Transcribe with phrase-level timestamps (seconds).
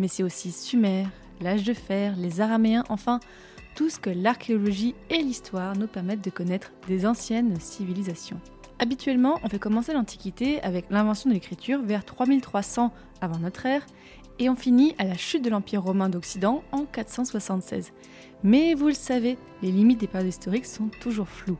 [0.00, 1.04] Mais c'est aussi Sumer,
[1.40, 3.20] l'âge de fer, les Araméens, enfin
[3.76, 8.40] tout ce que l'archéologie et l'histoire nous permettent de connaître des anciennes civilisations.
[8.78, 13.86] Habituellement, on fait commencer l'Antiquité avec l'invention de l'écriture vers 3300 avant notre ère
[14.38, 17.92] et on finit à la chute de l'Empire romain d'Occident en 476.
[18.42, 21.58] Mais vous le savez, les limites des périodes historiques sont toujours floues.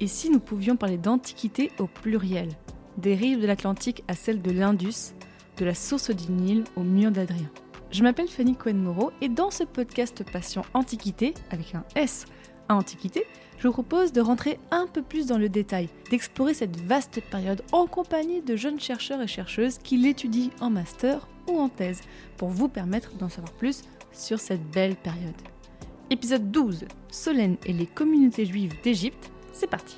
[0.00, 2.48] Et si nous pouvions parler d'Antiquité au pluriel
[2.96, 5.14] Des rives de l'Atlantique à celles de l'Indus,
[5.58, 7.50] de la source du Nil au mur d'Adrien?
[7.90, 12.26] Je m'appelle Fanny Cohen-Moreau et dans ce podcast Passion Antiquité, avec un S
[12.68, 13.24] à Antiquité,
[13.58, 17.62] je vous propose de rentrer un peu plus dans le détail, d'explorer cette vaste période
[17.72, 22.02] en compagnie de jeunes chercheurs et chercheuses qui l'étudient en master ou en thèse,
[22.36, 25.34] pour vous permettre d'en savoir plus sur cette belle période.
[26.10, 29.96] Épisode 12, Solène et les communautés juives d'Égypte, c'est parti.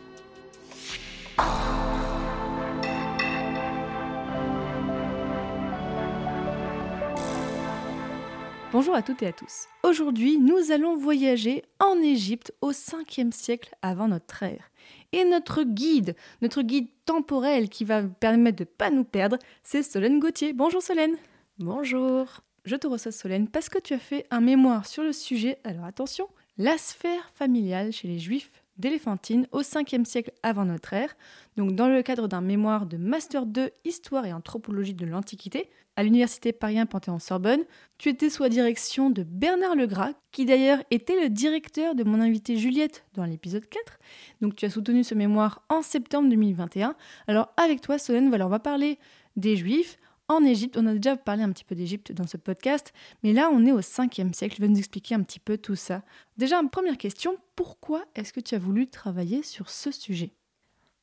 [8.73, 9.67] Bonjour à toutes et à tous.
[9.83, 14.71] Aujourd'hui, nous allons voyager en Égypte au 5e siècle avant notre ère.
[15.11, 19.83] Et notre guide, notre guide temporel qui va permettre de ne pas nous perdre, c'est
[19.83, 20.53] Solène Gauthier.
[20.53, 21.17] Bonjour Solène.
[21.59, 22.45] Bonjour.
[22.65, 25.85] Je te reçois Solène parce que tu as fait un mémoire sur le sujet, alors
[25.85, 31.15] attention, la sphère familiale chez les juifs d'Éléphantine au 5e siècle avant notre ère,
[31.57, 36.03] donc dans le cadre d'un mémoire de Master 2 Histoire et Anthropologie de l'Antiquité à
[36.03, 37.61] l'Université Paris Panthéon-Sorbonne.
[37.99, 42.21] Tu étais sous la direction de Bernard Legras, qui d'ailleurs était le directeur de mon
[42.21, 43.99] invitée Juliette dans l'épisode 4.
[44.41, 46.95] Donc tu as soutenu ce mémoire en septembre 2021.
[47.27, 48.99] Alors avec toi Solène, voilà, on va parler
[49.37, 49.99] des Juifs,
[50.31, 50.79] en Égypte.
[50.79, 52.93] On a déjà parlé un petit peu d'Égypte dans ce podcast,
[53.23, 54.57] mais là on est au 5e siècle.
[54.57, 56.03] Je vais nous expliquer un petit peu tout ça.
[56.39, 60.33] Déjà, première question, pourquoi est-ce que tu as voulu travailler sur ce sujet?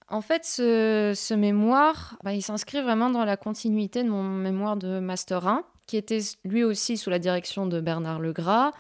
[0.09, 4.77] En fait, ce, ce mémoire, bah, il s'inscrit vraiment dans la continuité de mon mémoire
[4.77, 8.71] de Master 1, qui était lui aussi sous la direction de Bernard Legras,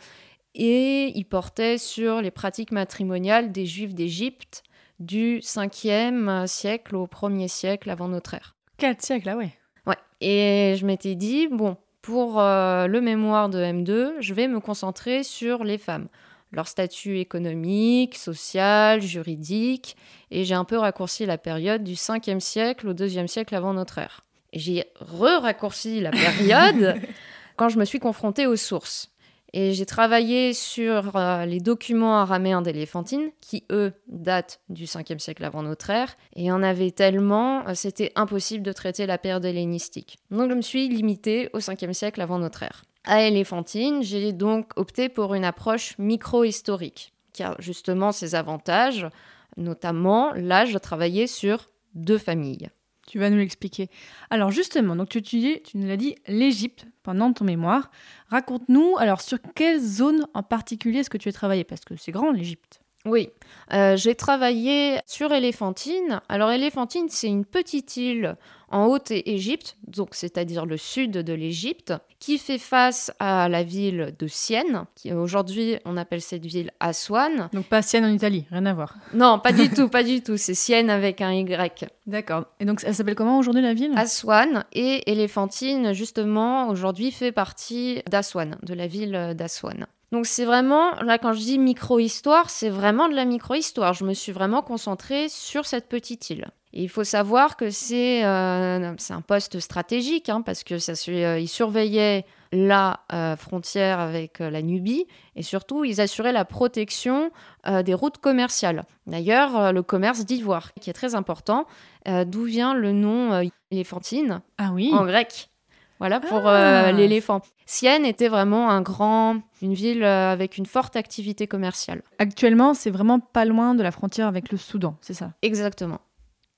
[0.55, 4.63] et il portait sur les pratiques matrimoniales des Juifs d'Égypte
[4.99, 8.55] du 5e siècle au 1er siècle avant notre ère.
[8.77, 9.51] 4 siècles, ah ouais.
[9.87, 9.97] Ouais.
[10.21, 15.23] Et je m'étais dit, bon, pour euh, le mémoire de M2, je vais me concentrer
[15.23, 16.07] sur les femmes,
[16.51, 19.97] leur statut économique, social, juridique,
[20.31, 23.97] et j'ai un peu raccourci la période du 5e siècle au 2e siècle avant notre
[23.97, 24.21] ère.
[24.53, 27.01] J'ai re-raccourci la période
[27.57, 29.11] quand je me suis confrontée aux sources.
[29.53, 35.43] Et j'ai travaillé sur euh, les documents araméens d'Éléphantine, qui eux datent du 5e siècle
[35.45, 36.17] avant notre ère.
[36.35, 40.17] Et en avait tellement, euh, c'était impossible de traiter la période hellénistique.
[40.31, 42.83] Donc je me suis limitée au 5e siècle avant notre ère.
[43.05, 49.07] À Éléphantine, j'ai donc opté pour une approche micro-historique, qui a justement ses avantages,
[49.55, 52.69] notamment là, je travaillais sur deux familles.
[53.07, 53.89] Tu vas nous l'expliquer.
[54.29, 57.89] Alors justement, donc tu étudiais, tu nous l'as dit, l'Égypte pendant ton mémoire.
[58.27, 61.63] Raconte-nous, alors sur quelle zone en particulier est-ce que tu as travaillé?
[61.63, 62.81] Parce que c'est grand l'Égypte.
[63.05, 63.29] Oui,
[63.73, 66.21] euh, j'ai travaillé sur Éléphantine.
[66.29, 68.35] Alors Éléphantine, c'est une petite île
[68.69, 74.27] en Haute-Égypte, donc c'est-à-dire le sud de l'Égypte, qui fait face à la ville de
[74.27, 77.49] Sienne, qui aujourd'hui on appelle cette ville Aswan.
[77.53, 78.95] Donc pas Sienne en Italie, rien à voir.
[79.13, 80.35] Non, pas du tout, pas du tout.
[80.35, 81.87] C'est Sienne avec un Y.
[82.07, 82.45] D'accord.
[82.59, 83.93] Et donc elle s'appelle comment aujourd'hui la ville?
[83.95, 89.87] Aswan et Éléphantine, justement, aujourd'hui fait partie d'Aswan, de la ville d'Aswan.
[90.11, 93.93] Donc c'est vraiment, là quand je dis micro-histoire, c'est vraiment de la micro-histoire.
[93.93, 96.47] Je me suis vraiment concentrée sur cette petite île.
[96.73, 101.39] Et il faut savoir que c'est euh, un poste stratégique, hein, parce que ça, euh,
[101.39, 107.31] ils surveillaient la euh, frontière avec la Nubie, et surtout ils assuraient la protection
[107.65, 108.85] des routes commerciales.
[109.07, 111.65] D'ailleurs, le commerce d'ivoire, qui est très important,
[112.05, 114.91] d'où vient le nom éléphantine Ah oui.
[114.93, 115.49] en grec.
[115.99, 116.87] Voilà pour Ah.
[116.87, 117.41] euh, l'éléphant.
[117.65, 122.01] Sienne était vraiment un grand, une ville euh, avec une forte activité commerciale.
[122.19, 125.31] Actuellement, c'est vraiment pas loin de la frontière avec le Soudan, c'est ça?
[125.41, 125.99] Exactement.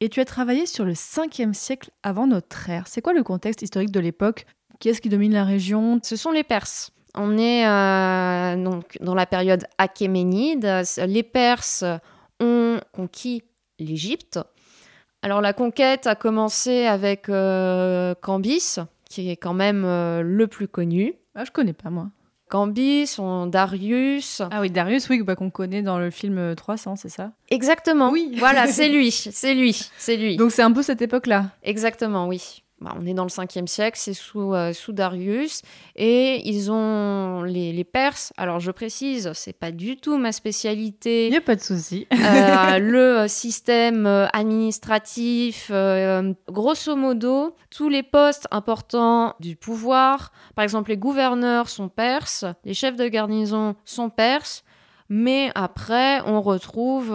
[0.01, 2.87] Et tu as travaillé sur le 5e siècle avant notre ère.
[2.87, 4.45] C'est quoi le contexte historique de l'époque?
[4.79, 5.99] Qui est-ce qui domine la région?
[6.03, 6.91] Ce sont les Perses.
[7.15, 10.83] On est euh, donc dans la période achéménide.
[11.05, 11.83] Les Perses
[12.39, 13.43] ont conquis
[13.79, 14.39] l'Égypte.
[15.21, 18.77] Alors la conquête a commencé avec euh, Cambis,
[19.09, 21.15] qui est quand même euh, le plus connu.
[21.35, 22.09] Ah, je connais pas, moi.
[22.49, 24.41] Cambis, on Darius.
[24.49, 27.31] Ah oui, Darius, oui, bah, qu'on connaît dans le film 300, c'est ça?
[27.49, 28.09] Exactement.
[28.09, 28.35] Oui.
[28.39, 30.37] Voilà, c'est lui, c'est lui, c'est lui.
[30.37, 31.51] Donc c'est un peu cette époque-là.
[31.61, 32.63] Exactement, oui.
[32.81, 35.63] Bah, on est dans le 5e siècle, c'est sous, euh, sous Darius.
[35.97, 38.31] Et ils ont les, les Perses.
[38.37, 41.29] Alors je précise, c'est pas du tout ma Il spécialité.
[41.29, 42.07] n'y a pas de souci.
[42.13, 50.63] Euh, le système euh, administratif, euh, grosso modo, tous les postes importants du pouvoir, par
[50.63, 54.63] exemple les gouverneurs sont perses, les chefs de garnison sont perses,
[55.09, 57.13] mais après on retrouve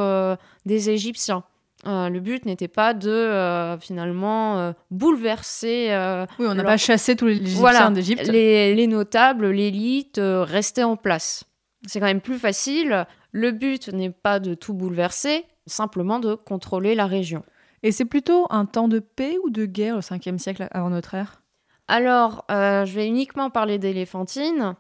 [0.67, 1.45] des Égyptiens.
[1.87, 5.89] Euh, le but n'était pas de euh, finalement euh, bouleverser
[6.39, 8.27] Oui, on n'a pas chassé tous les Égyptiens voilà, d'Égypte.
[8.29, 11.45] les, les notables, l'élite restaient en place.
[11.87, 13.07] C'est quand même plus facile.
[13.33, 17.43] Le but n'est pas de tout bouleverser, simplement de contrôler la région.
[17.83, 21.15] Et c'est plutôt un temps de paix ou de guerre au 5e siècle avant notre
[21.15, 21.43] ère?
[21.87, 24.75] Alors, je vais uniquement parler d'éléphantine.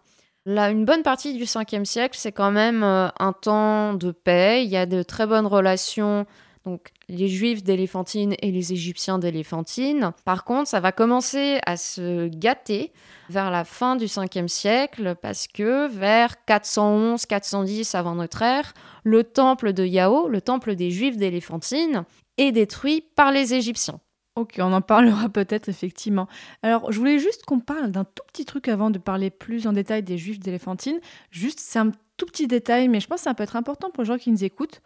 [0.46, 4.64] Là, une bonne partie du 5e siècle, c'est quand même un temps de paix.
[4.64, 6.24] Il y a de très bonnes relations.
[6.64, 10.12] Donc, les Juifs d'éléphantine et les Égyptiens d'éléphantine.
[10.24, 12.92] Par contre, ça va commencer à se gâter
[13.28, 18.72] vers la fin du 5e siècle parce que vers 411-410 avant notre ère,
[19.02, 22.04] le temple de Yao, le temple des Juifs d'éléphantine,
[22.38, 24.00] est détruit par les Égyptiens.
[24.36, 26.28] Ok, on en parlera peut-être effectivement.
[26.62, 29.72] Alors, je voulais juste qu'on parle d'un tout petit truc avant de parler plus en
[29.72, 30.98] détail des Juifs d'éléphantine.
[31.30, 34.02] Juste, c'est un tout petit détail, mais je pense que ça peut être important pour
[34.02, 34.80] les gens qui nous écoutent.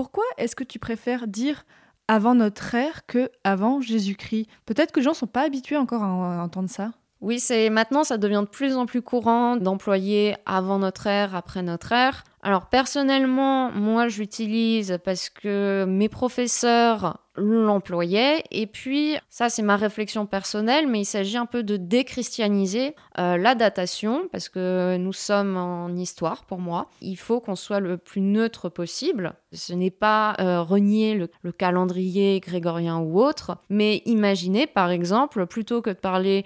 [0.00, 1.66] Pourquoi est-ce que tu préfères dire
[2.08, 4.46] avant notre ère que avant Jésus-Christ?
[4.64, 6.92] Peut-être que les gens sont pas habitués encore à entendre ça.
[7.20, 11.60] Oui, c'est maintenant ça devient de plus en plus courant d'employer avant notre ère, après
[11.60, 12.24] notre ère.
[12.42, 19.76] Alors personnellement, moi je l'utilise parce que mes professeurs l'employaient et puis ça c'est ma
[19.76, 25.12] réflexion personnelle, mais il s'agit un peu de déchristianiser euh, la datation parce que nous
[25.12, 26.88] sommes en histoire pour moi.
[27.00, 29.34] Il faut qu'on soit le plus neutre possible.
[29.52, 35.46] Ce n'est pas euh, renier le, le calendrier grégorien ou autre, mais imaginez par exemple
[35.46, 36.44] plutôt que de parler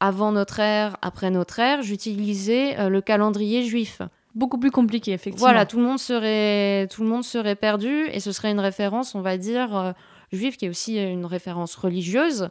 [0.00, 4.02] avant notre ère, après notre ère, j'utilisais euh, le calendrier juif.
[4.34, 5.48] Beaucoup plus compliqué, effectivement.
[5.48, 9.14] Voilà, tout le monde serait tout le monde serait perdu et ce serait une référence,
[9.14, 9.94] on va dire
[10.32, 12.50] juive qui est aussi une référence religieuse.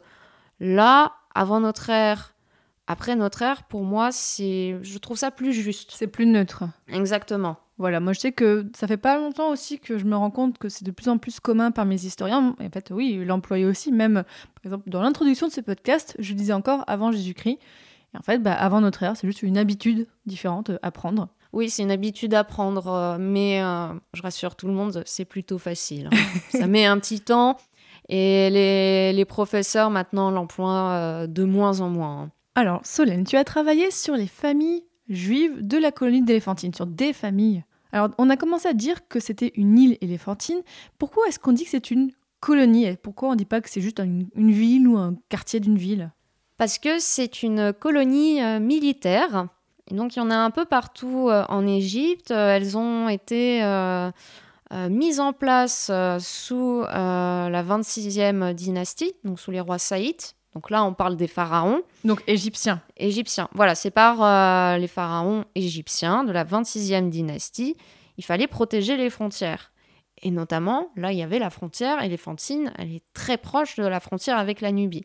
[0.60, 2.34] Là, avant notre ère,
[2.86, 5.92] après notre ère, pour moi, c'est je trouve ça plus juste.
[5.94, 6.64] C'est plus neutre.
[6.88, 7.56] Exactement.
[7.78, 10.56] Voilà, moi je sais que ça fait pas longtemps aussi que je me rends compte
[10.56, 12.56] que c'est de plus en plus commun par mes historiens.
[12.58, 14.24] Et en fait, oui, l'employer aussi, même
[14.54, 17.58] par exemple dans l'introduction de ce podcast, je disais encore avant Jésus-Christ.
[18.16, 21.28] Et en fait, bah, avant notre ère, c'est juste une habitude différente à prendre.
[21.52, 25.24] Oui, c'est une habitude à prendre, euh, mais euh, je rassure tout le monde, c'est
[25.24, 26.08] plutôt facile.
[26.12, 26.16] hein.
[26.50, 27.56] ça met un petit temps
[28.08, 32.22] et les, les professeurs maintenant l'emploient euh, de moins en moins.
[32.22, 32.30] hein.
[32.54, 37.12] Alors, Solène, tu as travaillé sur les familles juives de la colonie d'Éléphantine, sur des
[37.12, 37.64] familles.
[37.92, 40.60] Alors, on a commencé à dire que c'était une île éléphantine.
[40.98, 42.10] Pourquoi est-ce qu'on dit que c'est une
[42.40, 45.60] colonie Pourquoi on ne dit pas que c'est juste une, une ville ou un quartier
[45.60, 46.12] d'une ville?
[46.58, 49.46] Parce que c'est une colonie euh, militaire.
[49.90, 52.30] Et donc il y en a un peu partout euh, en Égypte.
[52.30, 54.10] Euh, elles ont été euh,
[54.88, 60.34] mises en place sous euh, la 26e dynastie, donc sous les rois saïtes.
[60.54, 62.80] Donc là, on parle des pharaons Donc, égyptien.
[62.96, 63.48] égyptiens.
[63.52, 67.76] Voilà, c'est par euh, les pharaons égyptiens de la 26e dynastie.
[68.16, 69.70] Il fallait protéger les frontières.
[70.22, 74.00] Et notamment, là, il y avait la frontière éléphantine, elle est très proche de la
[74.00, 75.04] frontière avec la Nubie.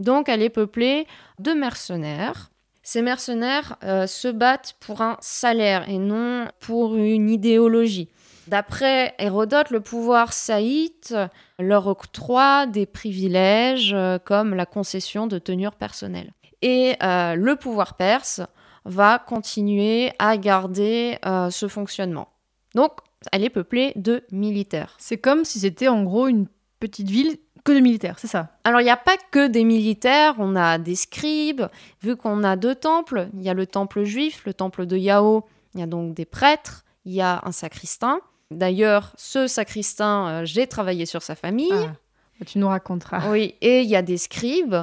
[0.00, 1.06] Donc, elle est peuplée
[1.38, 2.50] de mercenaires.
[2.82, 8.08] Ces mercenaires euh, se battent pour un salaire et non pour une idéologie.
[8.46, 11.14] D'après Hérodote, le pouvoir saïte
[11.58, 16.32] leur octroie des privilèges euh, comme la concession de tenure personnelle.
[16.62, 18.40] Et euh, le pouvoir perse
[18.86, 21.18] va continuer à garder
[21.50, 22.28] ce fonctionnement.
[22.74, 22.92] Donc,
[23.32, 24.96] elle est peuplée de militaires.
[24.98, 26.46] C'est comme si c'était en gros une
[26.80, 27.36] petite ville
[27.74, 28.48] que militaires, c'est ça?
[28.64, 31.66] Alors, il n'y a pas que des militaires, on a des scribes.
[32.02, 35.44] Vu qu'on a deux temples, il y a le temple juif, le temple de Yao,
[35.74, 38.20] il y a donc des prêtres, il y a un sacristain.
[38.50, 41.70] D'ailleurs, ce sacristain, euh, j'ai travaillé sur sa famille.
[41.72, 41.92] Ah,
[42.40, 43.30] bah, Tu nous raconteras.
[43.30, 44.76] Oui, et il y a des scribes.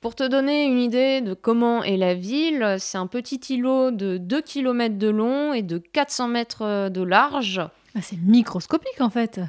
[0.00, 4.18] Pour te donner une idée de comment est la ville, c'est un petit îlot de
[4.18, 7.60] 2 km de long et de 400 mètres de large.
[7.94, 9.40] Ah, c'est microscopique en fait.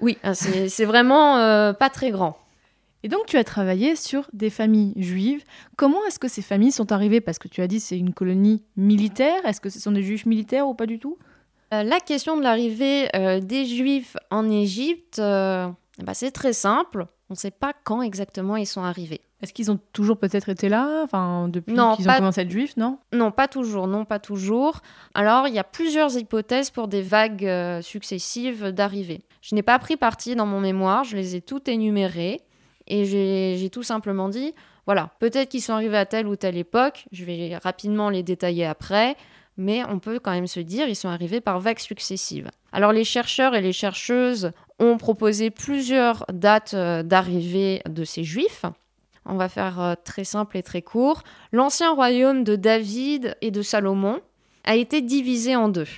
[0.00, 2.36] Oui, ah, c'est c'est vraiment euh, pas très grand.
[3.02, 5.44] Et donc tu as travaillé sur des familles juives.
[5.76, 7.20] Comment est-ce que ces familles sont arrivées?
[7.20, 9.44] Parce que tu as dit c'est une colonie militaire.
[9.44, 11.16] Est-ce que ce sont des juifs militaires ou pas du tout?
[11.74, 15.18] Euh, la question de l'arrivée euh, des Juifs en Égypte,
[16.04, 19.20] ben, C'est très simple, on ne sait pas quand exactement ils sont arrivés.
[19.42, 22.50] Est-ce qu'ils ont toujours peut-être été là, enfin depuis qu'ils pas- ont commencé à être
[22.50, 22.98] juifs, non?
[23.12, 24.80] Non, pas toujours, non, pas toujours.
[25.14, 29.22] Alors, il y a plusieurs hypothèses pour des vagues euh, successives d'arrivées.
[29.42, 32.40] Je n'ai pas pris parti dans mon mémoire, je les ai toutes énumérées
[32.88, 34.54] et j'ai tout simplement dit,
[34.86, 38.64] voilà, peut-être qu'ils sont arrivés à telle ou telle époque, je vais rapidement les détailler
[38.64, 39.16] après,
[39.56, 42.50] mais on peut quand même se dire, ils sont arrivés par vagues successives.
[42.72, 48.64] Alors, les chercheurs et les chercheuses ont proposé plusieurs dates euh, d'arrivée de ces juifs.
[49.24, 51.22] On va faire euh, très simple et très court.
[51.52, 54.20] L'ancien royaume de David et de Salomon
[54.64, 55.88] a été divisé en deux.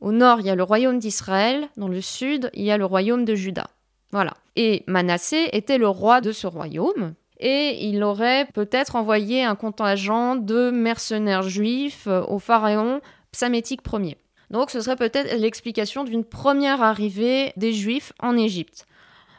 [0.00, 2.84] Au nord, il y a le royaume d'Israël, dans le sud, il y a le
[2.84, 3.68] royaume de Juda.
[4.12, 4.34] Voilà.
[4.54, 10.36] Et Manassé était le roi de ce royaume, et il aurait peut-être envoyé un contingent
[10.36, 13.00] de mercenaires juifs euh, au pharaon
[13.32, 14.16] Psamétique Ier.
[14.50, 18.86] Donc ce serait peut-être l'explication d'une première arrivée des juifs en Égypte.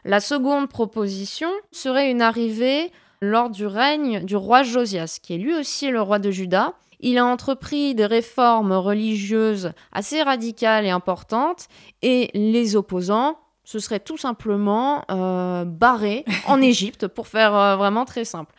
[0.06, 2.92] La seconde proposition serait une arrivée
[3.22, 6.74] lors du règne du roi Josias, qui est lui aussi le roi de Juda.
[7.02, 11.68] Il a entrepris des réformes religieuses assez radicales et importantes,
[12.02, 13.38] et les opposants
[13.70, 18.52] se seraient tout simplement euh, barrés en Égypte, pour faire euh, vraiment très simple.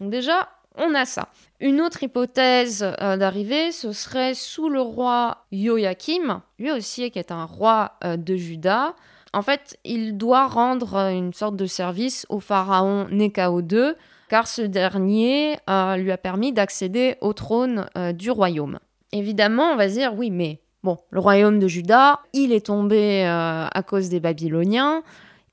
[0.00, 1.28] Donc déjà, on a ça.
[1.60, 7.30] Une autre hypothèse euh, d'arrivée, ce serait sous le roi Joachim, lui aussi qui est
[7.30, 8.96] un roi euh, de Juda.
[9.32, 13.92] En fait, il doit rendre une sorte de service au pharaon Néchao II,
[14.28, 15.58] car ce dernier
[15.98, 18.78] lui a permis d'accéder au trône du royaume.
[19.12, 23.24] Évidemment, on va se dire, oui, mais bon, le royaume de Juda, il est tombé
[23.24, 25.02] euh, à cause des Babyloniens,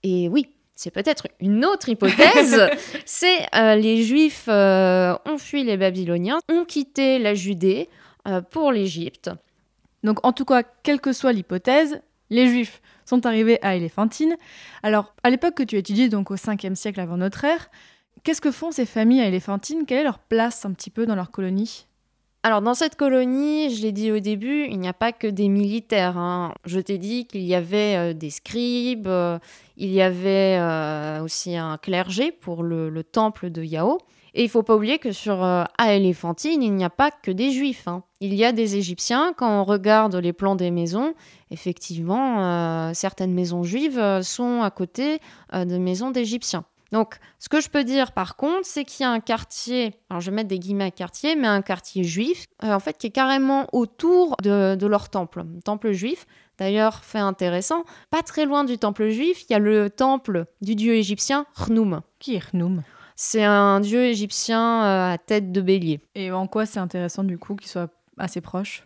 [0.03, 2.61] et oui, c'est peut-être une autre hypothèse,
[3.05, 7.89] c'est euh, les Juifs euh, ont fui les Babyloniens, ont quitté la Judée
[8.51, 9.31] pour l'Égypte.
[10.03, 14.37] Donc en tout cas, quelle que soit l'hypothèse, les juifs sont arrivés à Éléphantine.
[14.81, 17.69] Alors, à l'époque que tu étudies, donc au 5e siècle avant notre ère,
[18.23, 19.85] qu'est-ce que font ces familles à Éléphantine?
[19.85, 21.85] Quelle est leur place un petit peu dans leur colonie?
[22.45, 25.47] Alors dans cette colonie, je l'ai dit au début, il n'y a pas que des
[25.47, 26.17] militaires.
[26.17, 26.53] hein.
[26.65, 29.39] Je t'ai dit qu'il y avait euh, des scribes, euh,
[29.77, 33.97] il y avait euh, aussi un clergé pour le, le temple de Yao.
[34.33, 37.51] Et il faut pas oublier que sur à Éléphantine, il n'y a pas que des
[37.51, 37.87] juifs.
[37.87, 38.03] hein.
[38.19, 39.33] Il y a des Égyptiens.
[39.37, 41.13] Quand on regarde les plans des maisons,
[41.51, 45.19] effectivement, certaines maisons juives sont à côté
[45.53, 46.65] de maisons d'Égyptiens.
[46.93, 50.21] Donc, ce que je peux dire par contre, c'est qu'il y a un quartier, alors
[50.21, 53.07] je vais mettre des guillemets à quartier, mais un quartier juif, euh, en fait, qui
[53.07, 56.27] est carrément autour de, de leur temple, temple juif.
[56.59, 60.75] D'ailleurs, fait intéressant, pas très loin du temple juif, il y a le temple du
[60.75, 62.01] dieu égyptien Khnoum.
[62.19, 62.83] Qui est Khnoum?
[63.15, 65.99] C'est un dieu égyptien euh, à tête de bélier.
[66.13, 68.83] Et en quoi c'est intéressant du coup qu'ils soient assez proches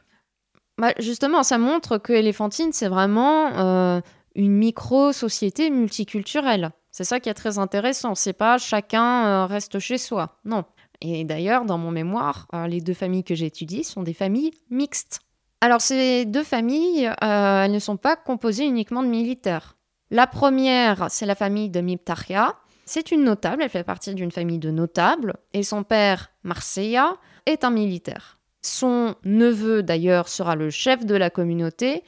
[0.78, 4.00] Bah, justement, ça montre que Éléphantine, c'est vraiment euh,
[4.36, 6.72] une micro-société multiculturelle.
[6.98, 8.16] C'est ça qui est très intéressant.
[8.16, 10.40] C'est pas chacun euh, reste chez soi.
[10.46, 10.66] Non.
[11.00, 15.20] Et d'ailleurs, dans mon mémoire, euh, les deux familles que j'étudie sont des familles mixtes.
[15.62, 19.78] Alors, ces deux familles, euh, elles ne sont pas composées uniquement de militaires.
[20.10, 22.56] La première, c'est la famille de Miptachia.
[22.86, 27.64] C'est une notable, elle fait partie d'une famille de notables, et son père, Marseilla, est
[27.64, 28.40] un militaire.
[28.64, 32.02] Son neveu, d'ailleurs, sera le chef de la communauté.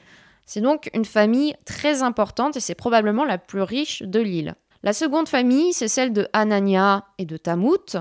[0.47, 4.55] C'est donc une famille très importante et c'est probablement la plus riche de l'île.
[4.81, 7.97] La seconde famille, c'est celle de Anania et de Tamout.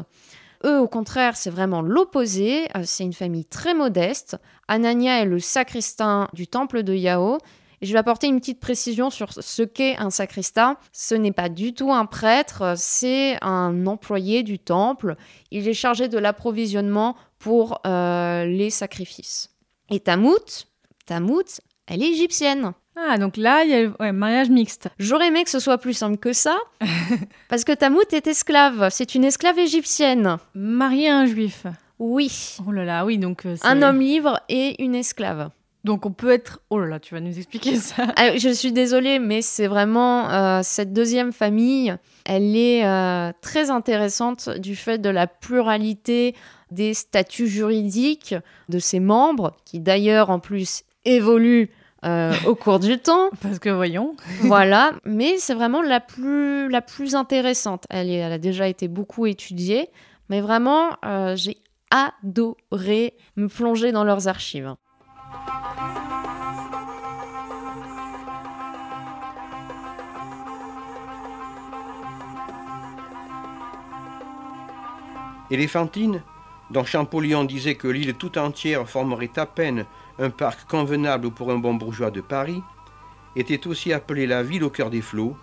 [0.64, 2.68] Eux, au contraire, c'est vraiment l'opposé.
[2.76, 4.36] Euh, C'est une famille très modeste.
[4.68, 7.38] Anania est le sacristain du temple de Yao.
[7.80, 10.76] Et je vais apporter une petite précision sur ce qu'est un sacristain.
[10.92, 15.14] Ce n'est pas du tout un prêtre, c'est un employé du temple.
[15.52, 19.50] Il est chargé de l'approvisionnement pour euh, les sacrifices.
[19.90, 20.66] Et Tamout,
[21.06, 22.72] Tamout, elle est égyptienne.
[23.06, 24.88] Ah, donc là, il y a le ouais, mariage mixte.
[24.98, 26.58] J'aurais aimé que ce soit plus simple que ça,
[27.48, 28.88] parce que Tamout est esclave.
[28.90, 30.36] C'est une esclave égyptienne.
[30.54, 31.66] Marier un juif.
[31.98, 32.56] Oui.
[32.66, 33.46] Oh là là, oui, donc...
[33.46, 35.50] euh, Un homme libre et une esclave.
[35.84, 36.60] Donc on peut être...
[36.70, 38.06] Oh là là, tu vas nous expliquer ça.
[38.16, 43.70] Ah, je suis désolée, mais c'est vraiment euh, cette deuxième famille, elle est euh, très
[43.70, 46.34] intéressante du fait de la pluralité
[46.72, 48.34] des statuts juridiques
[48.68, 51.70] de ses membres, qui d'ailleurs en plus évoluent
[52.04, 53.30] euh, au cours du temps.
[53.42, 54.14] Parce que voyons...
[54.40, 57.84] voilà, mais c'est vraiment la plus, la plus intéressante.
[57.90, 59.88] Elle, est- elle a déjà été beaucoup étudiée,
[60.28, 61.56] mais vraiment, euh, j'ai
[61.90, 64.74] adoré me plonger dans leurs archives.
[75.50, 76.22] Éléphantine,
[76.70, 79.86] dont Champollion disait que l'île tout entière formerait à peine
[80.18, 82.62] un parc convenable pour un bon bourgeois de Paris,
[83.36, 85.36] était aussi appelée la ville au cœur des flots,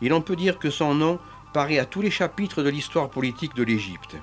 [0.00, 1.18] et l'on peut dire que son nom
[1.52, 4.16] paraît à tous les chapitres de l'histoire politique de l'Égypte.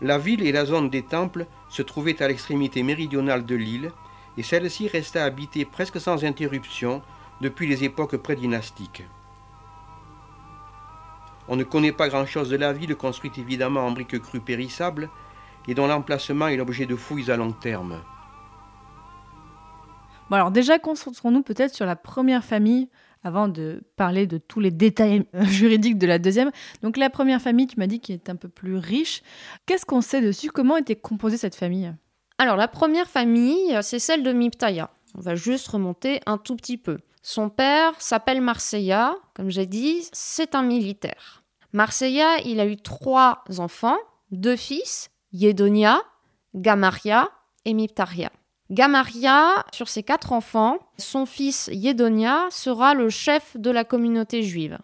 [0.00, 3.92] La ville et la zone des temples se trouvaient à l'extrémité méridionale de l'île,
[4.36, 7.02] et celle-ci resta habitée presque sans interruption
[7.40, 9.04] depuis les époques prédynastiques.
[11.46, 15.10] On ne connaît pas grand-chose de la ville, construite évidemment en briques crues périssables,
[15.68, 18.00] et dont l'emplacement est l'objet de fouilles à long terme.
[20.30, 22.88] Bon alors déjà concentrons-nous peut-être sur la première famille
[23.24, 26.50] avant de parler de tous les détails juridiques de la deuxième.
[26.82, 29.22] Donc la première famille, tu m'as dit qu'elle est un peu plus riche.
[29.66, 30.50] Qu'est-ce qu'on sait dessus?
[30.50, 31.92] Comment était composée cette famille?
[32.38, 34.90] Alors la première famille, c'est celle de Miptaya.
[35.16, 36.98] On va juste remonter un tout petit peu.
[37.22, 41.42] Son père s'appelle Marseilla, comme j'ai dit, c'est un militaire.
[41.72, 43.96] Marseilla, il a eu trois enfants,
[44.30, 46.02] deux fils, Yedonia,
[46.54, 47.30] Gamaria
[47.64, 48.30] et Miptaria.
[48.70, 54.78] Gamaria, sur ses quatre enfants, son fils Yedonia sera le chef de la communauté juive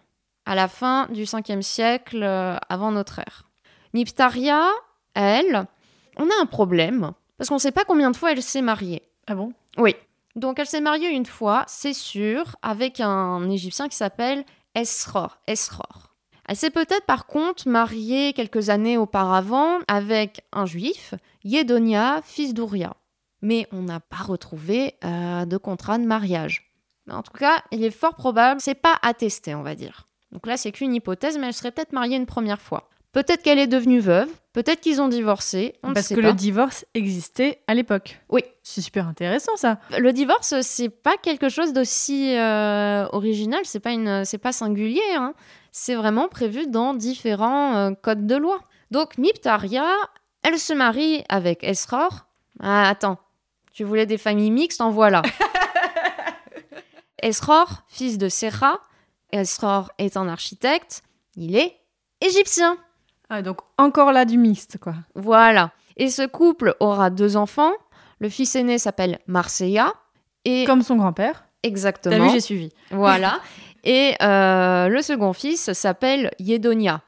[0.45, 3.49] à la fin du 5e siècle euh, avant notre ère.
[3.93, 4.69] Miptaria,
[5.13, 5.65] elle,
[6.17, 9.01] on a un problème parce qu'on ne sait pas combien de fois elle s'est mariée.
[9.27, 9.53] Ah bon?
[9.77, 9.95] Oui.
[10.35, 14.45] Donc elle s'est mariée une fois, c'est sûr, avec un Égyptien qui s'appelle
[14.75, 15.39] Esror.
[15.47, 16.13] Esror.
[16.47, 22.93] Elle s'est peut-être par contre mariée quelques années auparavant avec un juif, Yedonia, fils d'Ouria.
[23.41, 26.71] Mais on n'a pas retrouvé euh, de contrat de mariage.
[27.07, 30.07] Mais en tout cas, il est fort probable, c'est pas attesté, on va dire.
[30.31, 32.89] Donc là, c'est qu'une hypothèse, mais elle serait peut-être mariée une première fois.
[33.11, 36.27] Peut-être qu'elle est devenue veuve, peut-être qu'ils ont divorcé, on ne Parce sait que pas.
[36.27, 38.21] le divorce existait à l'époque.
[38.29, 38.41] Oui.
[38.63, 39.79] C'est super intéressant ça.
[39.97, 45.01] Le divorce, c'est pas quelque chose d'aussi euh, original, c'est pas une, pas singulier.
[45.17, 45.33] hein.
[45.73, 48.59] C'est vraiment prévu dans différents euh, codes de loi.
[48.91, 49.87] Donc Miptaria,
[50.43, 52.27] elle se marie avec Esror.
[52.61, 53.17] Ah, attends,
[53.73, 55.21] tu voulais des familles mixtes, en voilà.
[57.21, 58.79] Esror, fils de Serra.
[59.31, 61.03] Esror est un architecte.
[61.35, 61.77] Il est
[62.19, 62.77] égyptien.
[63.29, 64.95] Ah, donc encore là du mixte quoi.
[65.15, 65.71] Voilà.
[65.97, 67.71] Et ce couple aura deux enfants.
[68.19, 69.93] Le fils aîné s'appelle Marseilla.
[70.45, 71.45] Et Comme son grand-père.
[71.63, 72.17] exactement.
[72.17, 72.71] T'as vu, j'ai suivi.
[72.89, 73.39] Voilà.
[73.83, 77.01] Et euh, le second fils s'appelle Yedonia.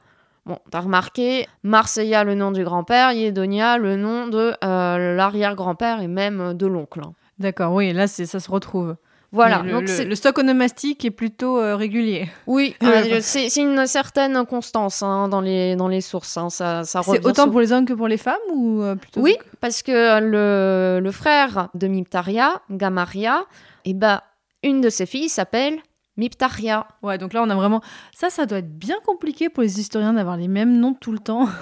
[0.46, 6.06] Bon, t'as remarqué, Marseilla, le nom du grand-père, Yedonia, le nom de euh, l'arrière-grand-père et
[6.08, 7.00] même de l'oncle.
[7.04, 7.14] hein.
[7.38, 8.96] D'accord, oui, là c'est ça se retrouve.
[9.32, 9.62] Voilà.
[9.64, 12.28] Le, donc le- stock onomastique est plutôt euh, régulier.
[12.46, 16.36] Oui, euh, c'est une certaine constance hein, dans, les, dans les sources.
[16.36, 16.50] hein.
[16.50, 19.36] Ça, ça C'est autant pour les hommes que pour les femmes ou euh, plutôt Oui,
[19.60, 23.44] parce que le, le frère de Miptaria, Gamaria,
[23.86, 24.20] eh ben,
[24.62, 25.78] une de ses filles s'appelle
[26.16, 26.86] Miptaria.
[27.02, 27.80] Ouais, donc là on a vraiment
[28.14, 31.18] ça ça doit être bien compliqué pour les historiens d'avoir les mêmes noms tout le
[31.18, 31.48] temps.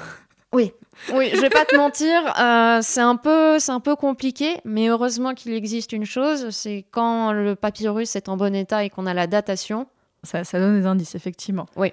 [0.54, 0.70] Oui,
[1.14, 4.88] oui, je vais pas te mentir, euh, c'est un peu, c'est un peu compliqué, mais
[4.88, 9.06] heureusement qu'il existe une chose, c'est quand le papyrus est en bon état et qu'on
[9.06, 9.86] a la datation.
[10.24, 11.64] Ça, ça donne des indices effectivement.
[11.76, 11.90] Oui.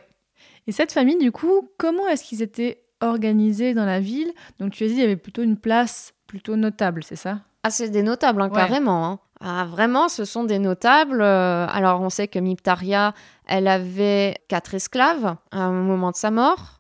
[0.67, 4.33] Et cette famille du coup, comment est-ce qu'ils étaient organisés dans la ville?
[4.59, 7.39] Donc tu as dit il y avait plutôt une place plutôt notable, c'est ça?
[7.63, 8.55] Ah, c'est des notables, hein, Ouais.
[8.57, 9.05] carrément.
[9.05, 9.19] hein.
[9.41, 11.21] Ah, vraiment, ce sont des notables.
[11.21, 13.13] Euh, alors, on sait que Miptaria,
[13.45, 16.79] elle avait quatre esclaves à un moment de sa mort.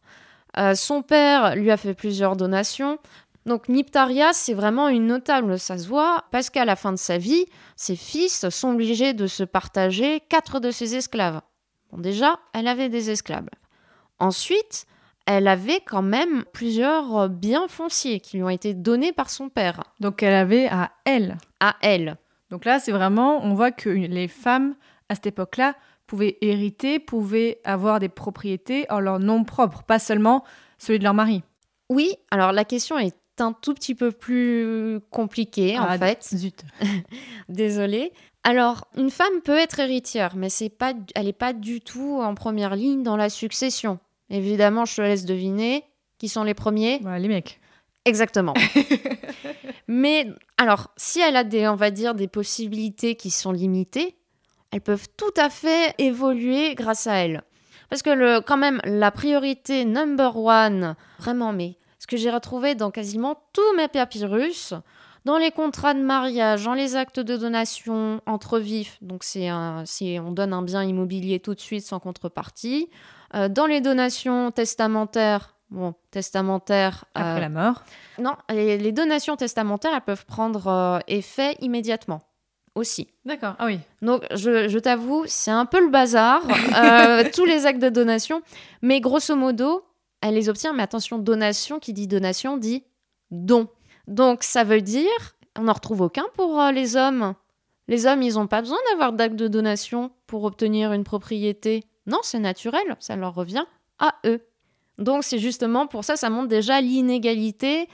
[0.57, 2.97] Euh, son père lui a fait plusieurs donations.
[3.45, 7.17] Donc, Miptaria, c'est vraiment une notable, ça se voit, parce qu'à la fin de sa
[7.17, 7.45] vie,
[7.77, 11.41] ses fils sont obligés de se partager quatre de ses esclaves.
[11.91, 13.49] Bon, déjà, elle avait des esclaves.
[14.19, 14.85] Ensuite,
[15.25, 19.47] elle avait quand même plusieurs euh, biens fonciers qui lui ont été donnés par son
[19.47, 21.37] père Donc elle avait à elle.
[21.59, 22.17] à elle.
[22.49, 24.75] Donc là c'est vraiment on voit que les femmes
[25.09, 25.75] à cette époque-là
[26.07, 30.43] pouvaient hériter, pouvaient avoir des propriétés en leur nom propre, pas seulement
[30.77, 31.43] celui de leur mari.
[31.89, 36.27] Oui, alors la question est un tout petit peu plus compliquée en Ah, fait.
[36.35, 36.63] Zut.
[37.49, 38.11] Désolée.
[38.43, 42.35] Alors, une femme peut être héritière, mais c'est pas, elle n'est pas du tout en
[42.35, 43.99] première ligne dans la succession.
[44.29, 45.83] Évidemment, je te laisse deviner
[46.17, 46.99] qui sont les premiers.
[47.01, 47.59] Voilà les mecs.
[48.09, 48.55] Exactement.
[49.87, 54.17] mais alors, si elle a des, on va dire, des possibilités qui sont limitées,
[54.71, 57.43] elles peuvent tout à fait évoluer grâce à elle.
[57.89, 62.73] Parce que le, quand même, la priorité number one, vraiment, mais ce que j'ai retrouvé
[62.73, 64.73] dans quasiment tous mes papyrus,
[65.25, 69.49] dans les contrats de mariage, dans les actes de donation entre vifs, donc c'est
[69.85, 72.89] si on donne un bien immobilier tout de suite sans contrepartie,
[73.35, 77.83] euh, dans les donations testamentaires, bon, testamentaires, Après euh, la mort.
[78.17, 82.21] non, les, les donations testamentaires, elles peuvent prendre euh, effet immédiatement
[82.75, 83.07] aussi.
[83.25, 83.55] D'accord.
[83.59, 83.79] Ah oui.
[84.01, 86.41] Donc, je, je t'avoue, c'est un peu le bazar,
[86.77, 88.41] euh, tous les actes de donation,
[88.81, 89.83] mais grosso modo,
[90.21, 92.83] elle les obtient, mais attention, donation, qui dit donation, dit
[93.31, 93.67] don.
[94.07, 95.09] Donc, ça veut dire,
[95.57, 97.33] on n'en retrouve aucun pour les hommes.
[97.87, 101.83] Les hommes, ils n'ont pas besoin d'avoir d'acte de donation pour obtenir une propriété.
[102.05, 103.65] Non, c'est naturel, ça leur revient
[103.97, 104.41] à eux.
[104.99, 107.87] Donc c'est justement pour ça, ça montre déjà l'inégalité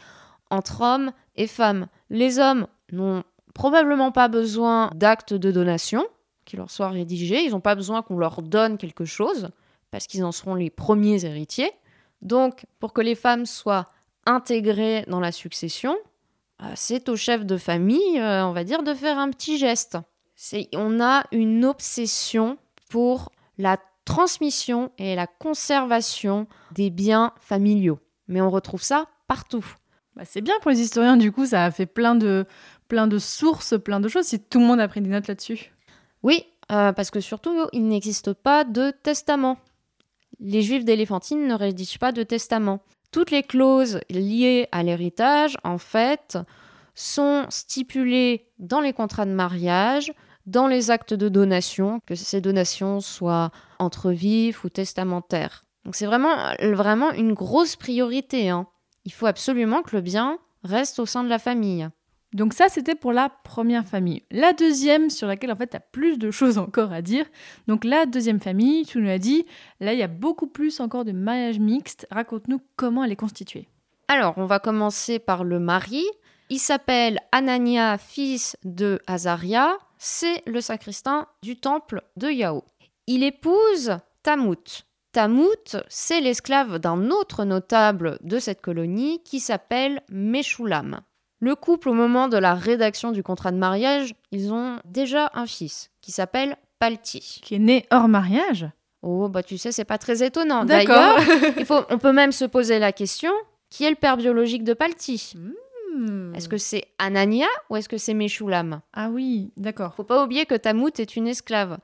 [0.49, 1.87] entre hommes et femmes.
[2.09, 6.05] Les hommes n'ont probablement pas besoin d'actes de donation
[6.45, 9.49] qui leur soient rédigés, ils n'ont pas besoin qu'on leur donne quelque chose,
[9.89, 11.71] parce qu'ils en seront les premiers héritiers.
[12.21, 13.87] Donc pour que les femmes soient
[14.25, 15.95] intégrées dans la succession,
[16.61, 19.97] euh, c'est au chef de famille, euh, on va dire, de faire un petit geste.
[20.73, 22.57] On a une obsession
[22.89, 27.99] pour la transmission et la conservation des biens familiaux.
[28.27, 29.65] Mais on retrouve ça partout.
[30.15, 32.45] Bah, c'est bien pour les historiens, du coup, ça a fait plein de,
[32.87, 35.73] plein de sources, plein de choses, si tout le monde a pris des notes là-dessus.
[36.23, 39.57] Oui, euh, parce que surtout, il n'existe pas de testament.
[40.39, 42.81] Les juifs d'éléphantine ne rédigent pas de testament.
[43.11, 46.37] Toutes les clauses liées à l'héritage, en fait,
[46.93, 50.13] sont stipulées dans les contrats de mariage,
[50.45, 55.65] dans les actes de donation, que ces donations soient entre vifs ou testamentaires.
[55.83, 58.49] Donc c'est vraiment, vraiment une grosse priorité.
[58.49, 58.67] Hein.
[59.05, 61.88] Il faut absolument que le bien reste au sein de la famille.
[62.33, 64.23] Donc ça, c'était pour la première famille.
[64.29, 67.25] La deuxième, sur laquelle en fait, tu as plus de choses encore à dire.
[67.67, 69.45] Donc la deuxième famille, tu nous l'as dit,
[69.79, 72.07] là, il y a beaucoup plus encore de mariage mixte.
[72.11, 73.69] Raconte-nous comment elle est constituée.
[74.07, 76.03] Alors, on va commencer par le mari.
[76.49, 82.63] Il s'appelle Anania, fils de Azaria c'est le sacristain du temple de Yao.
[83.07, 84.85] Il épouse Tamut.
[85.11, 91.01] Tamut, c'est l'esclave d'un autre notable de cette colonie qui s'appelle Meshulam.
[91.39, 95.45] Le couple, au moment de la rédaction du contrat de mariage, ils ont déjà un
[95.45, 97.39] fils qui s'appelle Palti.
[97.43, 98.67] Qui est né hors mariage
[99.03, 100.65] Oh, bah tu sais, c'est pas très étonnant.
[100.65, 101.19] D'ailleurs,
[101.89, 103.31] on peut même se poser la question
[103.69, 105.33] qui est le père biologique de Palti?
[105.95, 106.33] Hmm.
[106.33, 108.81] Est-ce que c'est Anania ou est-ce que c'est Meshulam?
[108.93, 109.93] Ah oui, d'accord.
[109.93, 111.77] Faut pas oublier que Tamout est une esclave.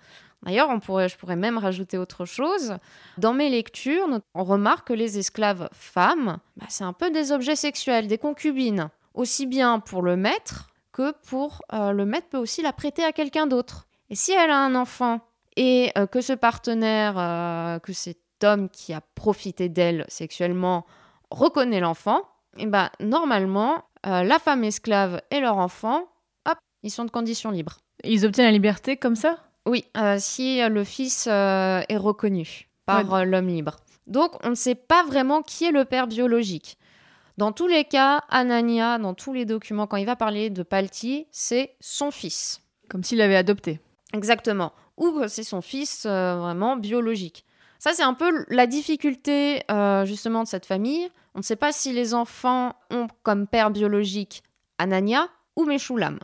[0.43, 2.75] D'ailleurs, on pourrait, je pourrais même rajouter autre chose.
[3.17, 7.56] Dans mes lectures, on remarque que les esclaves femmes, bah, c'est un peu des objets
[7.56, 8.89] sexuels, des concubines.
[9.13, 13.12] Aussi bien pour le maître que pour euh, le maître peut aussi la prêter à
[13.12, 13.88] quelqu'un d'autre.
[14.10, 15.21] Et si elle a un enfant
[15.56, 20.86] et euh, que ce partenaire, euh, que cet homme qui a profité d'elle sexuellement
[21.30, 22.21] reconnaît l'enfant,
[22.58, 26.10] et eh ben normalement, la femme esclave et leur enfant,
[26.49, 27.77] hop, ils sont de condition libre.
[28.04, 29.38] Ils obtiennent la liberté comme ça?
[29.65, 33.78] Oui, euh, si le fils euh, est reconnu par l'homme libre.
[34.08, 36.78] Donc on ne sait pas vraiment qui est le père biologique.
[37.38, 41.28] Dans tous les cas, Anania, dans tous les documents, quand il va parler de Palti,
[41.32, 42.62] c'est son fils.
[42.89, 43.80] Comme s'il l'avait adopté.
[44.13, 44.74] Exactement.
[44.97, 47.45] Ou c'est son fils vraiment biologique.
[47.80, 49.63] Ça, c'est un peu la difficulté
[50.04, 51.10] justement de cette famille.
[51.34, 54.43] On ne sait pas si les enfants ont comme père biologique
[54.78, 56.19] Anania ou Meshulam.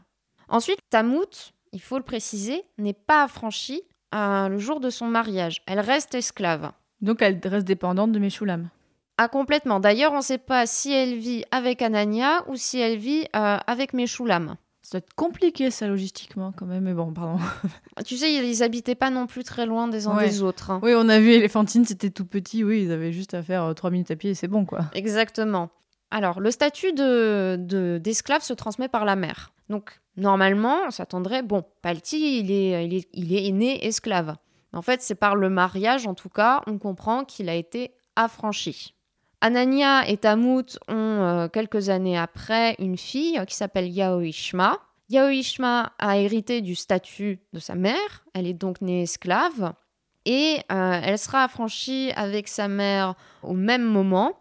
[0.50, 3.82] Ensuite, Tamout, il faut le préciser, n'est pas affranchie
[4.15, 5.62] euh, le jour de son mariage.
[5.67, 6.71] Elle reste esclave.
[7.01, 8.69] Donc elle reste dépendante de Meshulam.
[9.17, 9.80] Ah, complètement.
[9.80, 13.58] D'ailleurs, on ne sait pas si elle vit avec Anania ou si elle vit euh,
[13.65, 14.56] avec Meshulam.
[14.84, 17.39] Ça doit être compliqué ça logistiquement quand même, mais bon, pardon.
[18.06, 20.71] tu sais, ils habitaient pas non plus très loin des uns des autres.
[20.71, 20.80] Hein.
[20.84, 23.73] Oui, on a vu Elephantine, c'était tout petit, oui, ils avaient juste à faire euh,
[23.73, 24.86] trois minutes à pied et c'est bon quoi.
[24.93, 25.71] Exactement.
[26.12, 29.52] Alors, le statut de, d'esclave se transmet par la mère.
[29.70, 34.36] Donc, normalement, on s'attendrait, bon, Palti, il est né esclave.
[34.74, 38.93] En fait, c'est par le mariage, en tout cas, on comprend qu'il a été affranchi.
[39.41, 44.80] Anania et Tamut ont euh, quelques années après une fille qui s'appelle Yaoishma.
[45.10, 49.74] Yaoishma a hérité du statut de sa mère, elle est donc née esclave
[50.26, 54.38] et euh, elle sera affranchie avec sa mère au même moment.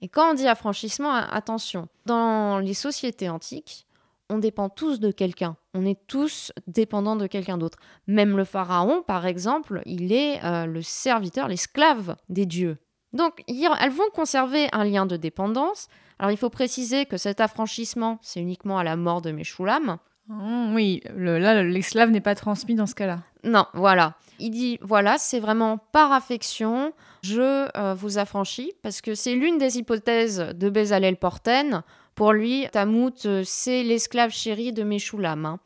[0.00, 3.86] Et quand on dit affranchissement, attention, dans les sociétés antiques,
[4.30, 5.56] on dépend tous de quelqu'un.
[5.74, 7.78] On est tous dépendants de quelqu'un d'autre.
[8.06, 12.78] Même le pharaon, par exemple, il est euh, le serviteur, l'esclave des dieux.
[13.12, 15.88] Donc, elles vont conserver un lien de dépendance.
[16.18, 19.96] Alors, il faut préciser que cet affranchissement, c'est uniquement à la mort de Meshulam.
[20.26, 23.20] Mmh, oui, là, l'esclave n'est pas transmis dans ce cas-là.
[23.44, 24.14] Non, voilà.
[24.38, 29.58] Il dit, voilà, c'est vraiment par affection, je euh, vous affranchis, parce que c'est l'une
[29.58, 31.82] des hypothèses de Bezalel Porten.
[32.14, 35.46] Pour lui, Tamout, euh, c'est l'esclave chéri de Meshulam.
[35.46, 35.60] Hein.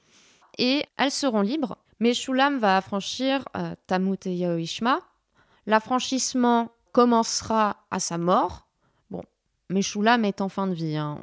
[0.58, 1.76] Et elles seront libres.
[2.00, 5.00] Meshulam va affranchir euh, Tamout et Yaoishma.
[5.66, 8.66] L'affranchissement commencera à sa mort.
[9.10, 9.22] Bon,
[9.70, 10.96] Meshulam est en fin de vie.
[10.96, 11.18] Hein.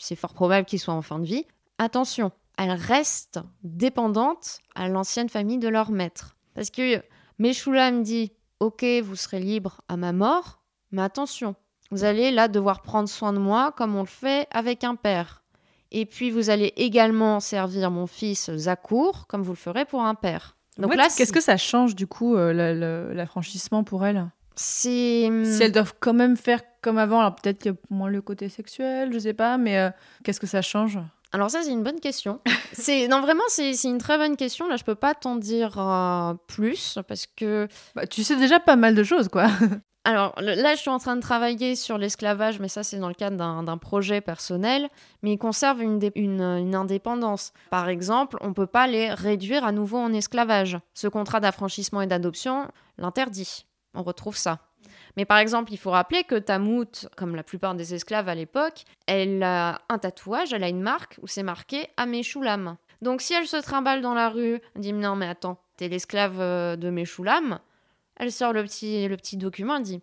[0.00, 1.44] C'est fort probable qu'il soit en fin de vie.
[1.78, 6.36] Attention, elle reste dépendante à l'ancienne famille de leur maître.
[6.54, 7.02] Parce que
[7.38, 10.62] Meshulam dit Ok, vous serez libre à ma mort,
[10.92, 11.54] mais attention,
[11.90, 15.42] vous allez là devoir prendre soin de moi comme on le fait avec un père.
[15.90, 20.14] Et puis vous allez également servir mon fils Zakour comme vous le ferez pour un
[20.14, 20.56] père.
[20.78, 25.62] Donc Ouais, là, qu'est-ce que ça change du coup euh, l'affranchissement pour elles c'est Si
[25.62, 28.48] elles doivent quand même faire comme avant, alors peut-être qu'il y a moins le côté
[28.48, 29.90] sexuel, je sais pas, mais euh,
[30.22, 30.98] qu'est-ce que ça change?
[31.34, 32.40] Alors ça, c'est une bonne question.
[32.72, 34.68] c'est non vraiment, c'est une très bonne question.
[34.68, 37.66] Là, je peux pas t'en dire euh, plus parce que
[37.96, 39.48] Bah, Tu sais déjà pas mal de choses, quoi.
[40.04, 43.14] alors là, je suis en train de travailler sur l'esclavage, mais ça, c'est dans le
[43.14, 44.88] cadre d'un projet personnel.
[45.24, 47.52] Mais ils conservent une, une, une indépendance.
[47.68, 50.78] Par exemple, on peut pas les réduire à nouveau en esclavage.
[50.94, 53.66] Ce contrat d'affranchissement et d'adoption l'interdit.
[53.92, 54.60] On retrouve ça.
[55.16, 58.84] Mais par exemple, il faut rappeler que Tamout, comme la plupart des esclaves à l'époque,
[59.06, 62.76] elle a un tatouage, elle a une marque où c'est marqué Ameshulam.
[63.02, 66.40] Donc si elle se trimballe dans la rue, elle dit non mais attends, t'es l'esclave
[66.40, 67.58] euh, de Meshulam,
[68.16, 70.00] elle sort le petit, le petit document, elle dit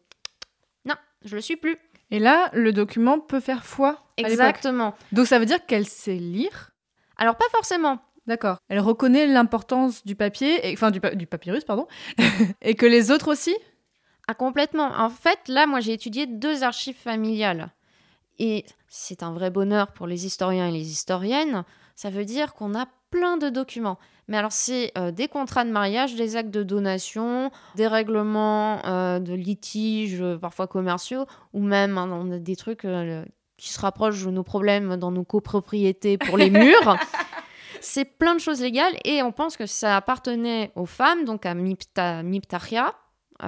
[0.86, 0.96] non,
[1.26, 1.78] je le suis plus.
[2.12, 3.90] Et là, le document peut faire foi.
[4.18, 4.28] à.
[4.28, 4.96] Exactement.
[5.14, 6.72] Donc ça veut dire qu'elle sait lire?
[7.18, 8.00] Alors pas forcément.
[8.28, 8.58] D'accord.
[8.70, 11.88] Elle reconnaît l'importance du papier, et, enfin du, pa- du papyrus, pardon,
[12.62, 13.56] et que les autres aussi?
[14.28, 14.92] Ah, complètement.
[14.98, 17.72] En fait, là, moi, j'ai étudié deux archives familiales.
[18.40, 21.64] Et c'est un vrai bonheur pour les historiens et les historiennes.
[21.96, 24.00] Ça veut dire qu'on a plein de documents.
[24.28, 29.20] Mais alors, c'est euh, des contrats de mariage, des actes de donation, des règlements euh,
[29.20, 33.26] de litiges, euh, parfois commerciaux, ou même hein, on a des trucs euh,
[33.58, 36.96] qui se rapprochent de nos problèmes dans nos copropriétés pour les murs.
[37.82, 41.54] C'est plein de choses légales et on pense que ça appartenait aux femmes, donc à
[41.56, 42.94] Mipta, Miptachia,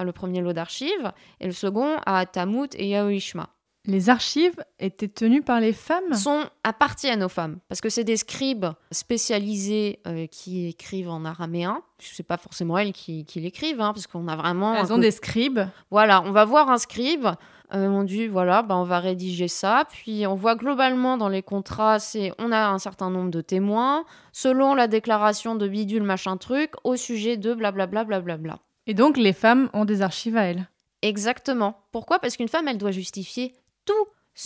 [0.02, 3.50] le premier lot d'archives, et le second à Tamout et Yaoishma.
[3.86, 6.14] Les archives étaient tenues par les femmes.
[6.14, 11.82] Sont, appartiennent aux femmes, parce que c'est des scribes spécialisés euh, qui écrivent en araméen.
[11.98, 14.74] C'est pas forcément elles qui, qui l'écrivent, hein, parce qu'on a vraiment.
[14.74, 15.60] Elles ont des scribes.
[15.90, 17.26] Voilà, on va voir un scribe.
[17.74, 19.84] euh, on dit voilà, bah, on va rédiger ça.
[19.90, 24.04] Puis on voit globalement dans les contrats, c'est on a un certain nombre de témoins
[24.32, 28.58] selon la déclaration de bidule machin truc au sujet de blablabla blablabla.
[28.86, 30.68] Et donc les femmes ont des archives à elles.
[31.02, 31.76] Exactement.
[31.92, 32.18] Pourquoi?
[32.18, 33.92] Parce qu'une femme, elle doit justifier tout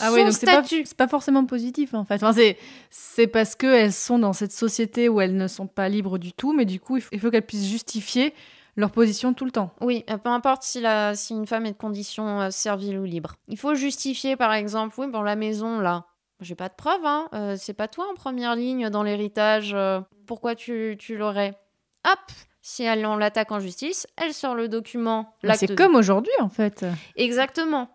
[0.01, 0.83] Ah son oui, donc c'est pas, statut.
[0.85, 2.23] c'est pas forcément positif en fait.
[2.23, 2.33] Enfin,
[2.91, 6.53] c'est, parce qu'elles sont dans cette société où elles ne sont pas libres du tout,
[6.53, 8.35] mais du coup, il faut, qu'elles puissent justifier
[8.77, 9.73] leur position tout le temps.
[9.81, 13.05] Oui, euh, peu importe si, la, si une femme est de condition euh, servile ou
[13.05, 13.35] libre.
[13.49, 16.07] Il faut justifier, par exemple, oui, bon, la maison, là,
[16.41, 20.01] j'ai pas de preuve, hein, euh, c'est pas toi en première ligne dans l'héritage, euh,
[20.27, 21.55] pourquoi tu, tu l'aurais?
[22.07, 22.21] Hop
[22.69, 25.35] si elle, on l'attaque en justice, elle sort le document.
[25.55, 26.85] C'est comme aujourd'hui en fait.
[27.17, 27.89] Exactement.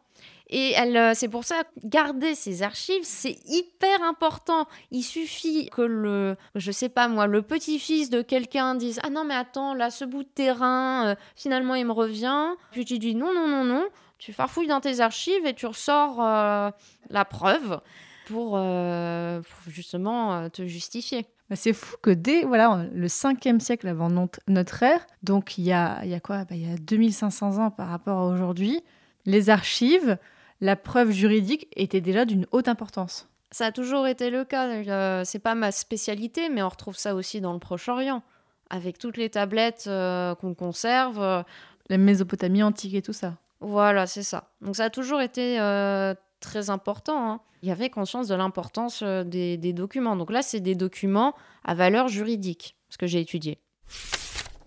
[0.49, 4.67] Et elle, euh, c'est pour ça, garder ces archives, c'est hyper important.
[4.89, 9.25] Il suffit que le, je sais pas moi, le petit-fils de quelqu'un dise Ah non,
[9.25, 12.55] mais attends, là, ce bout de terrain, euh, finalement, il me revient.
[12.71, 13.87] Puis tu dis Non, non, non, non.
[14.17, 16.71] Tu farfouilles dans tes archives et tu ressors euh,
[17.11, 17.79] la preuve
[18.25, 21.27] pour, euh, pour justement te justifier.
[21.49, 25.65] Bah, c'est fou que dès voilà, le 5e siècle avant not- notre ère, donc il
[25.65, 26.39] y a, il y a quoi?
[26.45, 28.81] Bah, Il y a 2500 ans par rapport à aujourd'hui,
[29.25, 30.17] les archives,
[30.61, 33.27] la preuve juridique était déjà d'une haute importance.
[33.51, 34.67] Ça a toujours été le cas.
[34.67, 38.23] euh, c'est pas ma spécialité, mais on retrouve ça aussi dans le Proche-Orient.
[38.69, 41.43] Avec toutes les tablettes euh, qu'on conserve, euh,
[41.89, 43.35] La Mésopotamie antique et tout ça.
[43.59, 44.49] Voilà, c'est ça.
[44.61, 47.31] Donc ça a toujours été euh, très important.
[47.31, 47.39] hein.
[47.63, 50.15] Il y avait conscience de l'importance euh, des, documents.
[50.15, 53.57] Donc là, c'est des documents à valeur juridique, ce que j'ai étudié.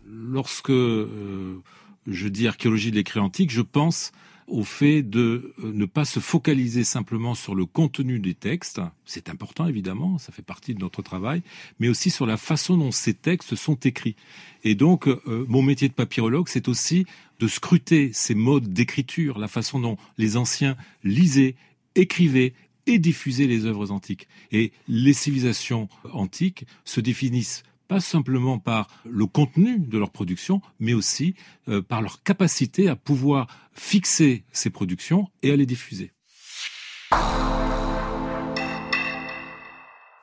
[0.05, 1.63] Lorsque euh,
[2.07, 4.13] je dis archéologie de l'écrit antique, je pense
[4.47, 9.29] au fait de euh, ne pas se focaliser simplement sur le contenu des textes, c'est
[9.29, 11.43] important évidemment, ça fait partie de notre travail,
[11.81, 14.17] mais aussi sur la façon dont ces textes sont écrits.
[14.65, 17.07] Et donc, euh, mon métier de papyrologue, c'est aussi
[17.41, 21.55] de scruter ces modes d'écriture, la façon dont les anciens lisaient,
[21.95, 22.55] écrivaient
[22.87, 24.29] et diffusaient les œuvres antiques.
[24.53, 30.95] Et les civilisations antiques se définissent pas simplement par le contenu de leur production, mais
[30.95, 31.35] aussi
[31.69, 36.13] euh, par leur capacité à pouvoir fixer ces productions et à les diffuser.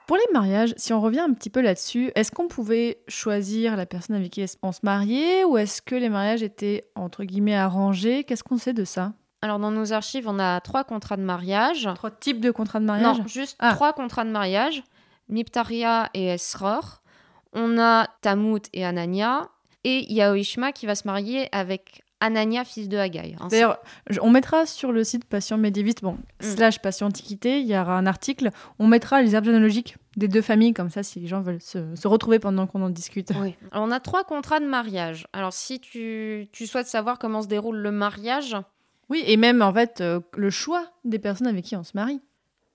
[0.05, 3.85] Pour les mariages, si on revient un petit peu là-dessus, est-ce qu'on pouvait choisir la
[3.85, 8.25] personne avec qui on se mariait ou est-ce que les mariages étaient entre guillemets arrangés?
[8.25, 9.13] Qu'est-ce qu'on sait de ça?
[9.41, 11.89] Alors dans nos archives, on a trois contrats de mariage.
[11.95, 13.19] Trois types de contrats de mariage?
[13.19, 13.73] Non, juste Ah.
[13.73, 14.83] trois contrats de mariage.
[15.29, 17.01] Miptaria et Esror.
[17.53, 19.49] On a Tamout et Anania.
[19.85, 23.35] Et Yaoishma qui va se marier avec Anania, fils de Haggai.
[23.37, 23.79] Hein, D'ailleurs,
[24.21, 26.55] on mettra sur le site Passion médiéviste, bon, Mm.
[26.55, 30.41] slash Passion Antiquité, il y aura un article, on mettra les arbres généalogiques des deux
[30.41, 33.33] familles, comme ça, si les gens veulent se, se retrouver pendant qu'on en discute.
[33.41, 33.55] Oui.
[33.73, 35.27] Alors, on a trois contrats de mariage.
[35.33, 38.55] Alors, si tu, tu souhaites savoir comment se déroule le mariage,
[39.09, 42.21] Oui, et même, en fait, euh, le choix des personnes avec qui on se marie.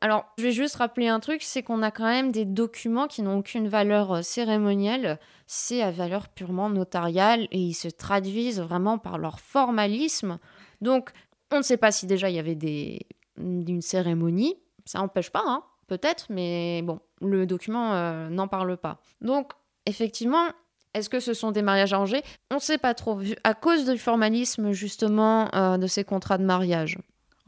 [0.00, 3.22] Alors, je vais juste rappeler un truc, c'est qu'on a quand même des documents qui
[3.22, 8.98] n'ont aucune valeur euh, cérémonielle, c'est à valeur purement notariale et ils se traduisent vraiment
[8.98, 10.38] par leur formalisme.
[10.80, 11.10] Donc,
[11.50, 13.00] on ne sait pas si déjà il y avait des,
[13.38, 19.00] une cérémonie, ça n'empêche pas, hein, peut-être, mais bon, le document euh, n'en parle pas.
[19.20, 19.52] Donc,
[19.84, 20.46] effectivement,
[20.94, 22.22] est-ce que ce sont des mariages arrangés?
[22.52, 26.44] On ne sait pas trop, à cause du formalisme justement euh, de ces contrats de
[26.44, 26.98] mariage.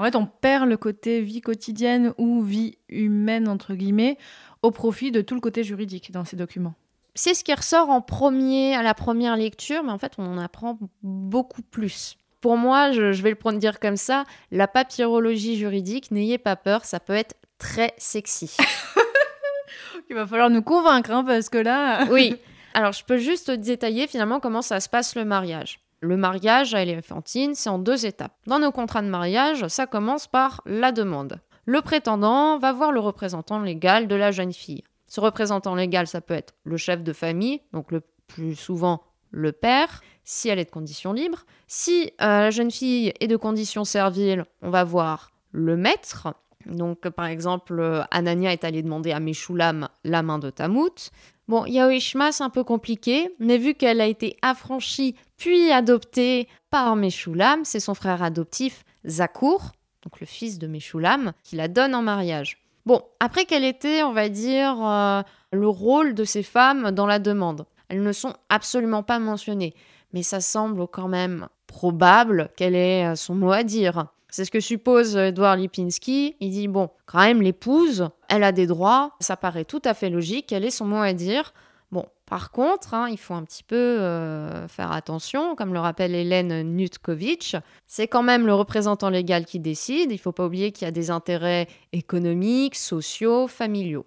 [0.01, 4.17] En fait, on perd le côté vie quotidienne ou vie humaine, entre guillemets,
[4.63, 6.73] au profit de tout le côté juridique dans ces documents.
[7.15, 10.39] C'est ce qui ressort en premier à la première lecture, mais en fait, on en
[10.39, 12.17] apprend beaucoup plus.
[12.41, 16.99] Pour moi, je, vais le dire comme ça, la papyrologie juridique, n'ayez pas peur, ça
[16.99, 18.57] peut être très sexy.
[20.09, 22.07] Il va falloir nous convaincre, hein, parce que là...
[22.11, 22.37] oui.
[22.73, 25.79] Alors, je peux juste détailler finalement comment ça se passe le mariage.
[26.01, 28.35] Le mariage à Éléphantine, c'est en deux étapes.
[28.47, 31.41] Dans nos contrats de mariage, ça commence par la demande.
[31.67, 34.83] Le prétendant va voir le représentant légal de la jeune fille.
[35.07, 39.53] Ce représentant légal, ça peut être le chef de famille, donc le plus souvent le
[39.53, 41.45] père, si elle est de condition libre.
[41.67, 46.29] Si euh, la jeune fille est de condition servile, on va voir le maître.
[46.67, 51.11] Donc, par exemple, Anania est allée demander à Meshulam la main de Tamout.
[51.51, 56.95] Bon, Yaoishma, c'est un peu compliqué, mais vu qu'elle a été affranchie puis adoptée par
[56.95, 59.73] Meshulam, c'est son frère adoptif Zakour,
[60.05, 62.63] donc le fils de Meshulam, qui la donne en mariage.
[62.87, 67.19] Bon, après quel était, on va dire, euh, le rôle de ces femmes dans la
[67.19, 69.75] demande Elles ne sont absolument pas mentionnées,
[70.13, 74.07] mais ça semble quand même probable qu'elle ait euh, son mot à dire.
[74.31, 76.37] C'est ce que suppose Edouard Lipinski.
[76.41, 80.11] Il dit bon, quand même, l'épouse, elle a des droits, ça paraît tout à fait
[80.11, 81.53] logique, qu'elle ait son mot à dire?
[81.91, 86.15] Bon, par contre, hein, il faut un petit peu euh, faire attention, comme le rappelle
[86.15, 87.57] Hélène Nutkovitch,
[87.89, 90.13] c'est quand même le représentant légal qui décide.
[90.13, 94.05] Il ne faut pas oublier qu'il y a des intérêts économiques, sociaux, familiaux.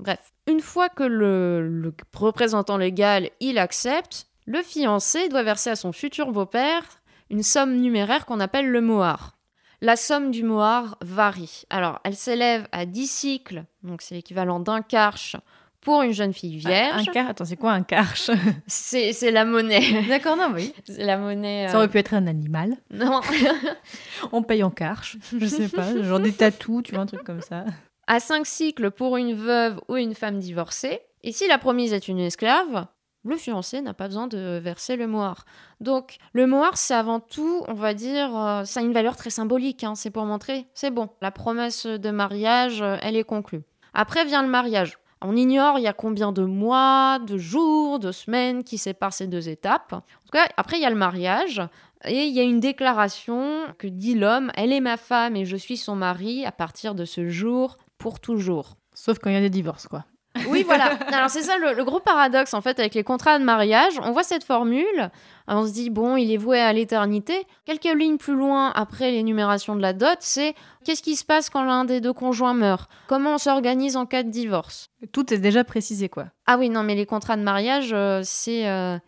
[0.00, 5.76] Bref, une fois que le, le représentant légal il accepte, le fiancé doit verser à
[5.76, 6.82] son futur beau-père
[7.28, 9.36] une somme numéraire qu'on appelle le mohar.
[9.82, 11.62] La somme du mohar varie.
[11.70, 15.36] Alors, elle s'élève à 10 cycles, donc c'est l'équivalent d'un karch
[15.80, 17.08] pour une jeune fille vierge.
[17.16, 18.30] Un, Attends, c'est quoi un karch?
[18.66, 20.04] C'est la monnaie.
[20.08, 20.74] D'accord, non, oui.
[20.84, 21.68] C'est la monnaie.
[21.68, 22.76] Ça aurait pu être un animal.
[22.90, 23.20] Non.
[24.32, 27.40] On paye en karch, je sais pas, genre des tatous, tu vois, un truc comme
[27.40, 27.64] ça.
[28.06, 31.00] À 5 cycles pour une veuve ou une femme divorcée.
[31.22, 32.86] Et si la promise est une esclave,
[33.24, 35.44] le fiancé n'a pas besoin de verser le mohar.
[35.80, 39.30] Donc le mohar, c'est avant tout, on va dire, euh, ça a une valeur très
[39.30, 39.84] symbolique.
[39.84, 39.94] Hein.
[39.94, 43.62] c'est pour montrer, c'est bon, la promesse de mariage, euh, elle est conclue.
[43.92, 44.98] Après vient le mariage.
[45.22, 49.26] On ignore il y a combien de mois, de jours, de semaines qui séparent ces
[49.26, 49.92] deux étapes.
[49.92, 51.60] En tout cas, après il y a le mariage.
[52.06, 55.56] Et il y a une déclaration que dit l'homme, elle est ma femme et je
[55.56, 58.76] suis son mari à partir de ce jour pour toujours.
[58.94, 60.06] Sauf quand il y a des divorces, quoi.
[60.48, 60.96] Oui, voilà.
[61.12, 63.94] Alors c'est ça le, gros paradoxe en fait avec les contrats de mariage.
[64.02, 65.10] On voit cette formule,
[65.48, 67.46] on se dit bon, il est voué à l'éternité.
[67.64, 71.64] Quelques lignes plus loin après l'énumération de la dot, c'est qu'est-ce qui se passe quand
[71.64, 72.88] l'un des deux conjoints meurt?
[73.08, 74.90] Comment on s'organise en cas de divorce?
[75.12, 76.26] Tout est déjà précisé quoi.
[76.46, 78.98] Ah oui, non mais les contrats de mariage, euh, c'est euh,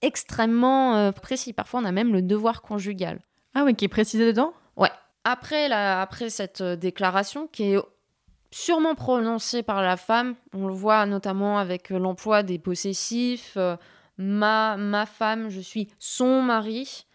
[0.00, 1.52] extrêmement euh, précis.
[1.52, 3.20] Parfois on a même le devoir conjugal.
[3.54, 4.54] Ah oui, qui est précisé dedans?
[4.76, 4.90] Ouais.
[5.24, 7.78] Après, la, après cette déclaration qui est
[8.50, 10.34] sûrement prononcé par la femme.
[10.52, 13.54] On le voit notamment avec euh, l'emploi des possessifs.
[13.56, 13.76] Euh,
[14.18, 17.06] ma, ma femme, je suis son mari.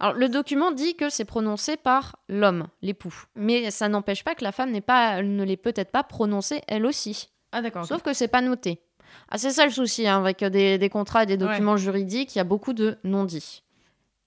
[0.00, 3.14] Alors, le document dit que c'est prononcé par l'homme, l'époux.
[3.36, 7.30] Mais ça n'empêche pas que la femme pas, ne l'est peut-être pas prononcée elle aussi.
[7.52, 7.84] Ah d'accord.
[7.86, 8.82] Sauf que c'est pas noté.
[9.28, 12.38] Ah, c'est ça le souci hein, avec des, des, contrats et des documents juridiques, il
[12.38, 13.62] y a beaucoup de non-dits.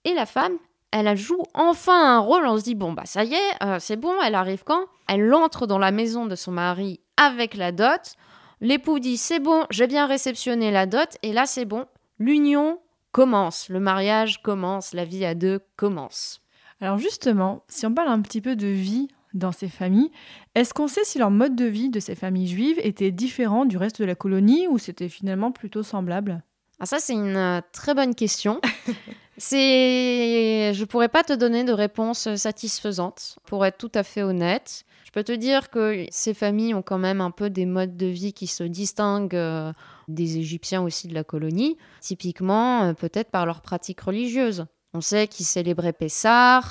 [0.04, 0.58] Et la femme,
[0.96, 2.46] elle joue enfin un rôle.
[2.48, 4.86] On se dit, bon, bah ça y est, euh, c'est bon, elle arrive quand?
[5.08, 8.16] Elle entre dans la maison de son mari avec la dot.
[8.62, 11.18] L'époux dit, c'est bon, j'ai bien réceptionné la dot.
[11.22, 11.86] Et là, c'est bon,
[12.18, 12.80] l'union
[13.12, 16.42] commence, le mariage commence, la vie à deux commence.
[16.80, 20.12] Alors justement, si on parle un petit peu de vie dans ces familles,
[20.56, 23.78] est-ce qu'on sait si leur mode de vie de ces familles juives était différent du
[23.78, 26.42] reste de la colonie ou c'était finalement plutôt semblable?
[26.80, 28.62] Ah, ça, c'est une euh, très bonne question.
[29.38, 34.86] C'est, je pourrais pas te donner de réponse satisfaisante, pour être tout à fait honnête.
[35.06, 38.06] Je peux te dire que ces familles ont quand même un peu des modes de
[38.06, 39.72] vie qui se distinguent euh,
[40.08, 44.66] des Égyptiens aussi de la colonie, typiquement euh, peut-être par leurs pratiques religieuses.
[44.94, 46.62] On sait qu'ils célébraient Pessah.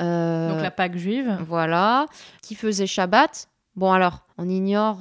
[0.00, 1.38] Euh, Donc la Pâque juive.
[1.46, 2.06] Voilà.
[2.42, 3.48] Qui faisaient Shabbat.
[3.76, 4.98] Bon alors, on ignore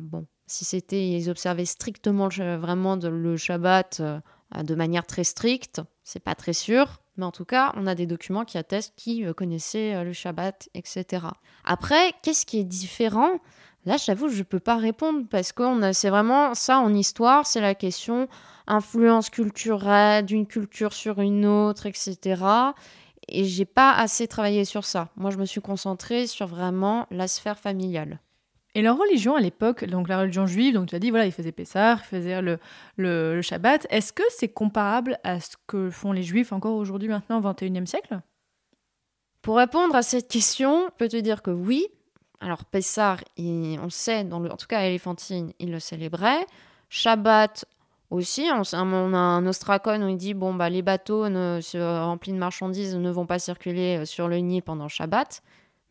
[0.00, 4.00] bon, si c'était, ils observaient strictement vraiment le Shabbat
[4.62, 7.00] de manière très stricte, c'est pas très sûr.
[7.16, 10.12] Mais en tout cas, on a des documents qui attestent qui euh, connaissaient euh, le
[10.12, 11.26] Shabbat, etc.
[11.64, 13.40] Après, qu'est-ce qui est différent?
[13.86, 17.74] Là, j'avoue, je peux pas répondre parce que c'est vraiment ça en histoire, c'est la
[17.74, 18.28] question
[18.66, 22.42] influence culturelle d'une culture sur une autre, etc.
[23.28, 25.10] Et j'ai pas assez travaillé sur ça.
[25.16, 28.18] Moi, je me suis concentrée sur vraiment la sphère familiale.
[28.76, 31.32] Et leur religion à l'époque, donc la religion juive, donc tu as dit, voilà, ils
[31.32, 32.58] faisaient Pessah, ils faisaient le,
[32.98, 33.86] le, Shabbat.
[33.88, 37.86] Est-ce que c'est comparable à ce que font les juifs encore aujourd'hui, maintenant, au XXIe
[37.86, 38.20] siècle?
[39.40, 41.86] Pour répondre à cette question, je peux te dire que oui.
[42.38, 46.44] Alors, Pessah, on le sait, dans le, en tout cas à Éléphantine, ils le célébraient.
[46.90, 47.64] Shabbat
[48.10, 52.38] aussi, on, on a un ostracon où il dit bon, bah, les bateaux remplis de
[52.38, 55.42] marchandises ne vont pas circuler euh, sur le Nil pendant Shabbat.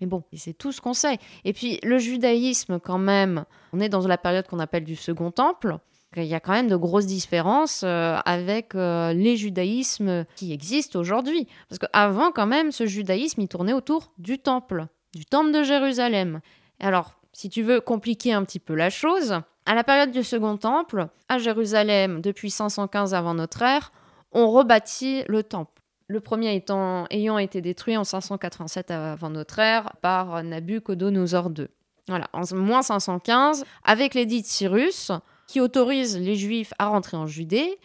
[0.02, 1.18] Mais bon, c'est tout ce qu'on sait.
[1.44, 5.32] Et puis le judaïsme, quand même, on est dans la période qu'on appelle du Second
[5.32, 5.78] Temple.
[6.18, 10.98] Il y a quand même de grosses différences euh, avec euh, les judaïsmes qui existent
[10.98, 11.46] aujourd'hui.
[11.68, 16.40] Parce qu'avant, quand même, ce judaïsme, il tournait autour du temple, du temple de Jérusalem.
[16.80, 20.58] Alors, si tu veux compliquer un petit peu la chose, à la période du Second
[20.58, 23.92] Temple, à Jérusalem, depuis 515 avant notre ère,
[24.32, 25.82] on rebâtit le temple.
[26.08, 31.68] Le premier étant, ayant été détruit en 587 avant notre ère par Nabucodonosor II.
[32.08, 35.12] Voilà, en moins 515, avec l'édit de Cyrus,
[35.48, 37.80] qui autorise les Juifs à rentrer en Judée,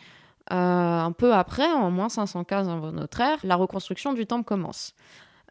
[0.53, 4.95] euh, un peu après, en moins 515 avant notre ère, la reconstruction du temple commence.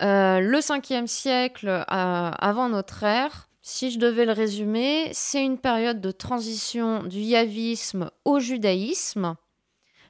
[0.01, 5.57] Euh, le 5e siècle euh, avant notre ère, si je devais le résumer, c'est une
[5.57, 9.35] période de transition du yavisme au judaïsme,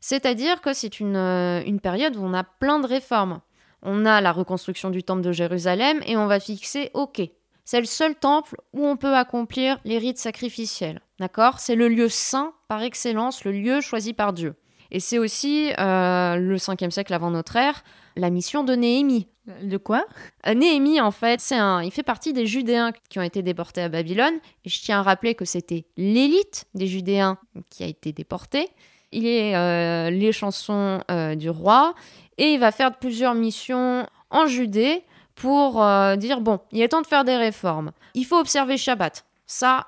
[0.01, 3.41] c'est-à-dire que c'est euh, une, période où on a plein de réformes.
[3.81, 7.21] On a la reconstruction du temple de Jérusalem et on va fixer, ok,
[7.65, 11.01] c'est le seul temple où on peut accomplir les rites sacrificiels.
[11.19, 11.59] D'accord?
[11.59, 14.55] C'est le lieu saint par excellence, le lieu choisi par Dieu.
[14.91, 17.83] Et c'est aussi, euh, le 5e siècle avant notre ère,
[18.15, 19.27] la mission de Néhémie.
[19.63, 20.05] De quoi?
[20.47, 23.81] Euh, Néhémie, en fait, c'est un, il fait partie des Judéens qui ont été déportés
[23.81, 24.33] à Babylone.
[24.65, 27.37] Et je tiens à rappeler que c'était l'élite des Judéens
[27.69, 28.67] qui a été déportée
[29.11, 31.93] il est euh, les chansons euh, du roi
[32.37, 35.03] et il va faire plusieurs missions en Judée
[35.35, 37.91] pour euh, dire bon, il est temps de faire des réformes.
[38.13, 39.85] Il faut observer Shabbat, ça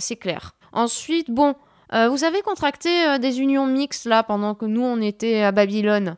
[0.00, 0.52] c'est clair.
[0.72, 1.54] Ensuite, bon,
[1.92, 6.16] vous avez contracté des unions mixtes là pendant que nous on était à Babylone.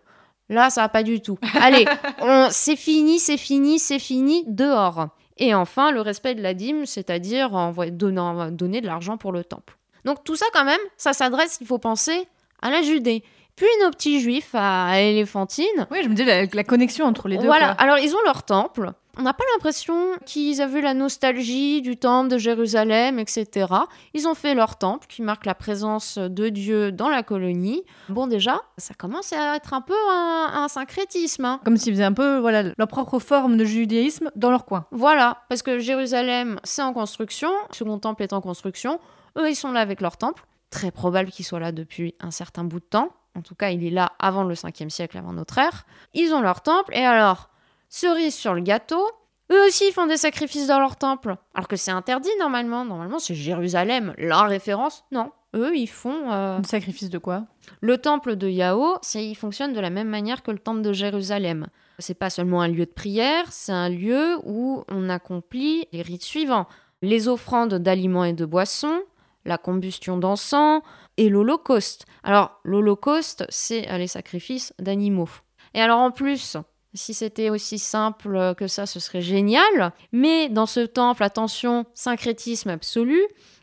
[0.49, 1.39] Là, ça va pas du tout.
[1.61, 1.85] Allez,
[2.51, 5.09] c'est fini, c'est fini, c'est fini, dehors.
[5.39, 7.51] Et enfin, le respect de la dîme, c'est-à-dire
[7.91, 9.77] donner, donner de l'argent pour le temple.
[10.07, 12.29] Donc tout ça quand même, ça s'adresse, il faut penser,
[12.63, 13.23] à la Judée.
[13.57, 15.87] Puis nos petits juifs à Éléphantine.
[15.91, 17.47] Oui, je me dis la, la connexion entre les deux.
[17.47, 18.93] Voilà, alors ils ont leur temple.
[19.19, 23.67] On n'a pas l'impression qu'ils avaient la nostalgie du temple de Jérusalem, etc.
[24.13, 27.83] Ils ont fait leur temple qui marque la présence de Dieu dans la colonie.
[28.11, 31.47] Bon, déjà, ça commence à être un peu un, syncrétisme.
[31.47, 31.61] Hein.
[31.65, 34.85] Comme s'ils faisaient un peu voilà, leur propre forme de judaïsme dans leur coin.
[34.91, 39.01] Voilà, parce que Jérusalem, c'est en construction, le second temple est en construction.
[39.39, 42.65] Eux, ils sont là avec leur temple très probable qu'il soit là depuis un certain
[42.65, 43.11] bout de temps.
[43.35, 45.85] En tout cas, il est là avant le 5e siècle, avant notre ère.
[46.15, 47.51] Ils ont leur temple, et alors,
[47.89, 49.05] cerise sur le gâteau,
[49.53, 51.37] eux aussi font des sacrifices dans leur temple.
[51.55, 52.85] Alors que c'est interdit normalement.
[52.85, 55.05] Normalement, c'est Jérusalem, la référence.
[55.13, 56.33] Non, eux, ils font.
[56.33, 56.63] Euh...
[56.65, 57.45] Sacrifice de quoi?
[57.81, 61.67] Le temple de Yahoo, il fonctionne de la même manière que le temple de Jérusalem.
[61.99, 66.25] C'est pas seulement un lieu de prière, c'est un lieu où on accomplit les rites
[66.25, 66.67] suivants
[67.03, 69.03] les offrandes d'aliments et de boissons,
[69.47, 70.83] la combustion d'encens
[71.17, 72.05] et l'Holocauste.
[72.23, 75.31] Alors, l'Holocauste, c'est les sacrifices d'animaux.
[75.75, 76.57] Et alors, en plus,
[76.95, 79.93] si c'était aussi simple que ça, ce serait génial.
[80.13, 83.21] Mais dans ce temple, attention, syncrétisme absolu,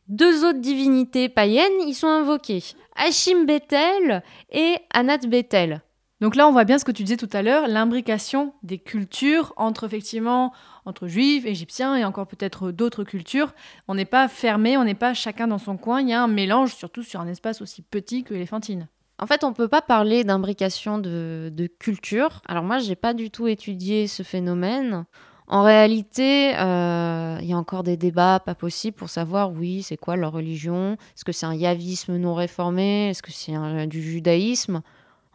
[0.08, 2.64] deux autres divinités païennes y sont invoquées.
[2.96, 5.82] Hachim Bethel et Anat Bethel.
[6.24, 9.52] Donc là, on voit bien ce que tu disais tout à l'heure, l'imbrication des cultures
[9.58, 10.54] entre effectivement
[10.86, 13.54] entre juifs, égyptiens et encore peut-être d'autres cultures.
[13.90, 16.00] On n'est pas fermé, on n'est pas chacun dans son coin.
[16.00, 18.88] Il y a un mélange, surtout sur un espace aussi petit que l'éléphantine.
[19.20, 22.42] En fait, on ne peut pas parler d'imbrication de, de culture.
[22.48, 25.04] Alors moi, je n'ai pas du tout étudié ce phénomène.
[25.48, 29.98] En réalité, euh, il y a encore des débats pas possibles pour savoir, oui, c'est
[29.98, 30.94] quoi leur religion?
[30.94, 33.10] Est-ce que c'est un yavisme non réformé?
[33.10, 34.82] Est-ce que c'est du judaïsme?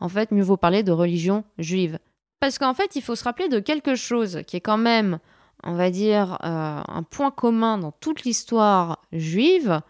[0.00, 1.98] En fait, mieux vaut parler de religion juive.
[2.40, 5.18] Parce qu'en fait, il faut se rappeler de quelque chose qui est quand même,
[5.64, 9.80] on va dire, euh, un point commun dans toute l'histoire juive,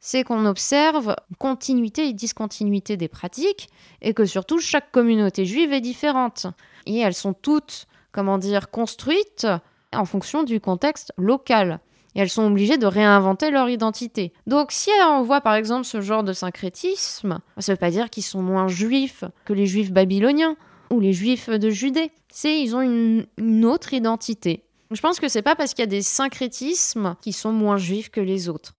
[0.00, 3.68] c'est qu'on observe continuité et discontinuité des pratiques,
[4.02, 6.46] et que surtout chaque communauté juive est différente.
[6.84, 9.46] Et elles sont toutes, comment dire, construites
[9.94, 11.80] en fonction du contexte local
[12.14, 14.32] et elles sont obligées de réinventer leur identité.
[14.46, 18.10] Donc si on voit par exemple ce genre de syncrétisme, ça ne veut pas dire
[18.10, 20.56] qu'ils sont moins juifs que les juifs babyloniens.
[20.90, 22.10] ou les juifs de Judée.
[22.28, 24.64] C'est ils ont une, autre identité.
[24.90, 28.10] Je pense que c'est pas parce qu'il y a des syncrétismes qui sont moins juifs
[28.10, 28.74] que les autres.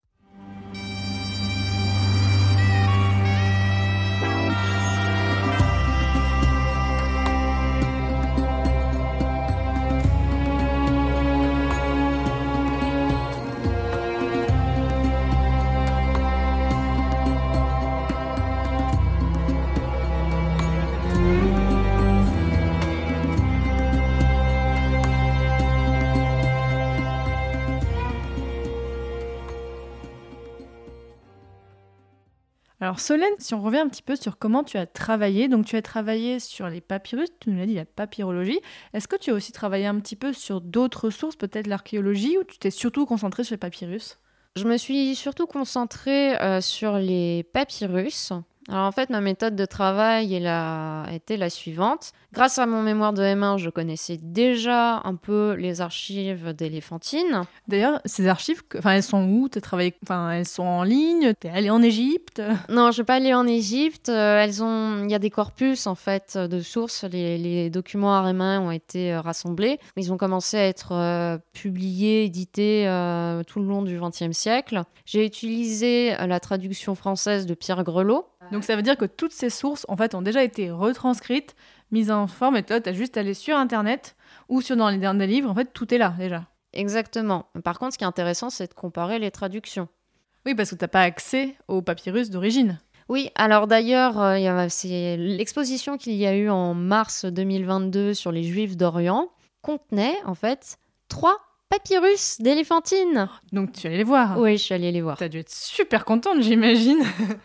[32.84, 35.74] Alors Solène, si on revient un petit peu sur comment tu as travaillé, donc tu
[35.74, 38.60] as travaillé sur les papyrus, tu nous l'as dit, la papyrologie.
[38.92, 42.44] Est-ce que tu as aussi travaillé un petit peu sur d'autres sources, peut-être l'archéologie, ou
[42.44, 44.18] tu t'es surtout concentré sur les papyrus?
[44.56, 48.34] Je me suis surtout concentrée euh, sur les papyrus.
[48.68, 52.12] Alors en fait, ma méthode de travail elle a été la suivante.
[52.32, 57.42] Grâce à mon mémoire de M1, je connaissais déjà un peu les archives d'Éléphantine.
[57.68, 59.48] D'ailleurs, ces archives, enfin, elles sont où?
[59.48, 61.32] T'as travaillé, enfin, elles sont en ligne?
[61.38, 62.42] T'es allé en Égypte?
[62.68, 64.08] Non, je suis pas allée en Égypte.
[64.08, 67.04] Euh, elles ont, il y a des corpus en fait de sources.
[67.04, 69.78] Les, les documents araméens ont été euh, rassemblés.
[69.96, 74.82] Ils ont commencé à être euh, publiés, édités euh, tout le long du XXe siècle.
[75.04, 78.26] J'ai utilisé la traduction française de Pierre Grelot.
[78.52, 81.54] Donc ça veut dire que toutes ces sources, en fait, ont déjà été retranscrites,
[81.90, 84.16] mises en forme, et toi, t'as juste à aller sur Internet
[84.48, 85.50] ou sur dans les derniers livres.
[85.50, 86.46] En fait, tout est là déjà.
[86.72, 87.46] Exactement.
[87.62, 89.88] Par contre, ce qui est intéressant, c'est de comparer les traductions.
[90.46, 92.80] Oui, parce que t'as pas accès aux papyrus d'origine.
[93.08, 98.42] Oui, alors d'ailleurs, euh, c'est l'exposition qu'il y a eu en mars 2022 sur les
[98.42, 99.28] Juifs d'Orient
[99.62, 100.78] contenait en fait
[101.08, 101.38] trois
[101.68, 103.28] papyrus d'éléphantine.
[103.52, 104.38] Donc tu allais les voir.
[104.38, 105.16] Oui, je suis allée les voir.
[105.16, 107.02] T'as dû être super contente, j'imagine.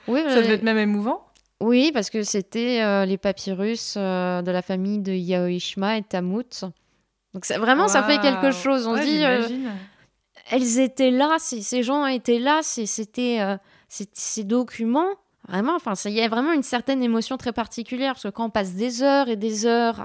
[0.08, 1.26] Oui, ça devait être même émouvant.
[1.62, 6.64] oui parce que c'était euh, les papyrus euh, de la famille de Yaoishma et Tamut.
[7.34, 8.88] Donc ça- vraiment, ça fait quelque chose.
[8.88, 9.48] On Ouais, dit, euh,
[10.52, 13.40] elles étaient là, ces, gens étaient là, c'était
[13.88, 15.10] ces documents.
[15.48, 18.50] Vraiment, enfin, il y a vraiment une certaine émotion très particulière parce que quand on
[18.52, 20.02] passe des heures et des heures,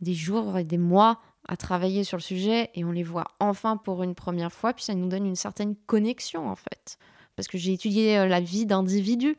[0.00, 3.76] des jours et des mois à travailler sur le sujet et on les voit enfin
[3.76, 6.98] pour une première fois, puis ça nous donne une certaine connexion en fait.
[7.36, 9.36] Parce que j'ai étudié euh, la vie d'individus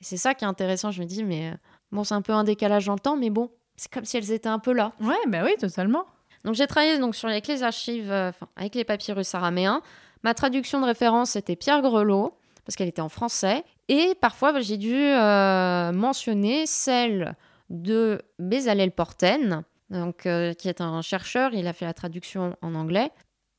[0.00, 0.90] et c'est ça qui est intéressant.
[0.90, 1.56] Je me dis, mais euh,
[1.92, 4.32] bon, c'est un peu un décalage dans le temps, mais bon, c'est comme si elles
[4.32, 4.92] étaient un peu là.
[5.00, 6.06] Ouais, bah oui, totalement.
[6.44, 9.82] Donc j'ai travaillé donc sur avec les archives, euh, enfin avec les papyrus araméens.
[10.22, 14.60] Ma traduction de référence c'était Pierre Grelot parce qu'elle était en français et parfois bah,
[14.60, 17.34] j'ai dû euh, mentionner celle
[17.70, 21.52] de Bezalel Porten, donc euh, qui est un chercheur.
[21.54, 23.10] Il a fait la traduction en anglais.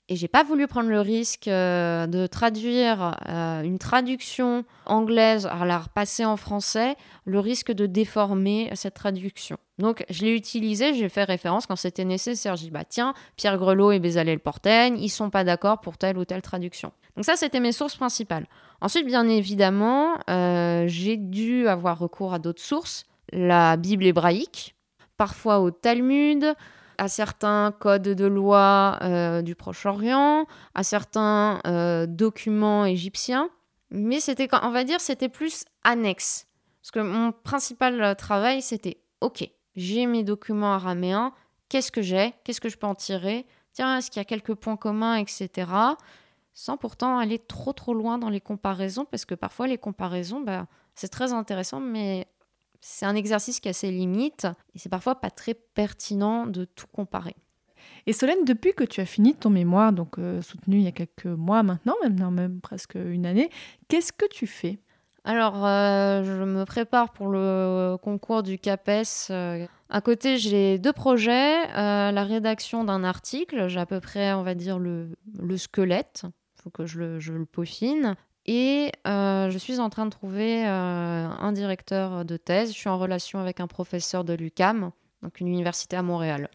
[0.07, 5.65] Et j'ai pas voulu prendre le risque euh, de traduire euh, une traduction anglaise à
[5.65, 6.95] la repasser en français,
[7.25, 9.57] le risque de déformer cette traduction.
[9.79, 12.55] Donc je l'ai utilisé, j'ai fait référence quand c'était nécessaire.
[12.55, 16.19] J'ai dit bah tiens, Pierre Grelot et Bézalel Portaigne, ils sont pas d'accord pour telle
[16.19, 16.91] ou telle traduction.
[17.15, 18.45] Donc ça c'était mes sources principales.
[18.81, 24.74] Ensuite bien évidemment, j'ai dû avoir recours à d'autres sources, la Bible hébraïque,
[25.17, 26.55] parfois au Talmud,
[26.97, 33.49] à certains codes de loi euh, du Proche-Orient, à certains euh, documents égyptiens.
[33.91, 36.47] Mais c'était, on va dire, c'était plus annexe.
[36.81, 41.33] Parce que mon principal travail, c'était, ok, j'ai mes documents araméens,
[41.69, 44.55] qu'est-ce que j'ai Qu'est-ce que je peux en tirer Tiens, est-ce qu'il y a quelques
[44.55, 45.69] points communs, etc.
[46.53, 50.67] Sans pourtant aller trop trop loin dans les comparaisons, parce que parfois les comparaisons, bah,
[50.95, 52.27] c'est très intéressant, mais
[52.81, 56.87] c'est un exercice qui a ses limites, et c'est parfois pas très pertinent de tout
[56.87, 57.35] comparer.
[58.07, 60.91] Et Solène, depuis que tu as fini ton mémoire, donc euh, soutenu il y a
[60.91, 63.49] quelques mois maintenant, même, non, même presque une année,
[63.87, 64.79] qu'est-ce que tu fais?
[65.23, 69.31] Alors, euh, je me prépare pour le concours du CAPES.
[69.31, 69.65] euh.
[69.89, 71.67] À côté, j'ai deux projets.
[71.75, 75.09] euh, la rédaction d'un article, j'ai à peu près, on va dire, le,
[75.39, 76.23] le squelette.
[76.25, 78.15] Il faut que je le, je le peaufine.
[78.45, 82.71] Et euh, je suis en train de trouver euh, un directeur de thèse.
[82.71, 84.91] Je suis en relation avec un professeur de l'UCAM,
[85.23, 86.49] donc une université à Montréal.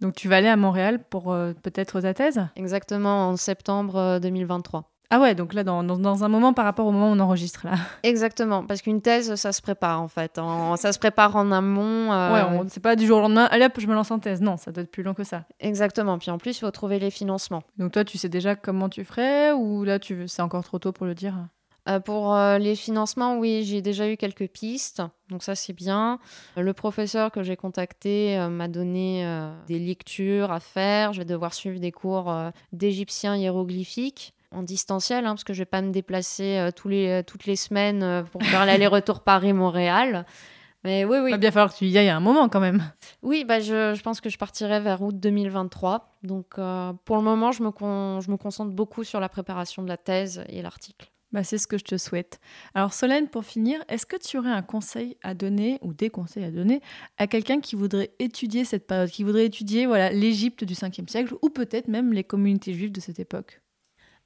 [0.00, 2.40] Donc tu vas aller à Montréal pour euh, peut-être ta thèse?
[2.56, 4.91] Exactement en septembre euh, 2023.
[5.14, 7.20] Ah ouais, donc là, dans, dans, dans un moment par rapport au moment où on
[7.20, 7.72] enregistre là.
[8.02, 10.38] Exactement, parce qu'une thèse, ça se prépare en fait.
[10.38, 12.10] En- ça se prépare en amont.
[12.12, 14.18] euh, Ouais, on- c'est pas du jour au lendemain, allez hop, je me lance en
[14.18, 14.40] thèse.
[14.40, 15.44] Non, ça doit être plus long que ça.
[15.60, 16.18] Exactement.
[16.18, 17.62] Puis en plus, il faut trouver les financements.
[17.76, 20.26] Donc toi, tu sais déjà comment tu ferais ou là, tu veux...
[20.28, 21.34] c'est encore trop tôt pour le dire?
[21.88, 26.20] Euh, pour euh, les financements, oui, j'ai déjà eu quelques pistes, donc ça c'est bien.
[26.56, 29.28] Le professeur que j'ai contacté euh, m'a donné
[29.66, 31.12] des lectures à faire.
[31.12, 32.32] Je vais devoir suivre des cours
[32.72, 37.22] d'égyptien hiéroglyphique en distanciel, hein, parce que je vais pas me déplacer euh, tous les,
[37.26, 40.26] toutes les semaines euh, pour faire l'aller-retour Paris-Montréal.
[40.84, 41.30] Mais oui, oui.
[41.30, 42.82] Il va bien falloir que tu y ailles à un moment quand même.
[43.22, 46.18] Oui, bah je, je pense que je partirai vers août 2023.
[46.24, 49.82] Donc euh, pour le moment, je me, con- je me concentre beaucoup sur la préparation
[49.84, 51.08] de la thèse et l'article.
[51.30, 52.40] Bah, c'est ce que je te souhaite.
[52.74, 56.44] Alors Solène, pour finir, est-ce que tu aurais un conseil à donner ou des conseils
[56.44, 56.82] à donner
[57.16, 61.34] à quelqu'un qui voudrait étudier cette période, qui voudrait étudier voilà l'Égypte du 5e siècle
[61.40, 63.61] ou peut-être même les communautés juives de cette époque?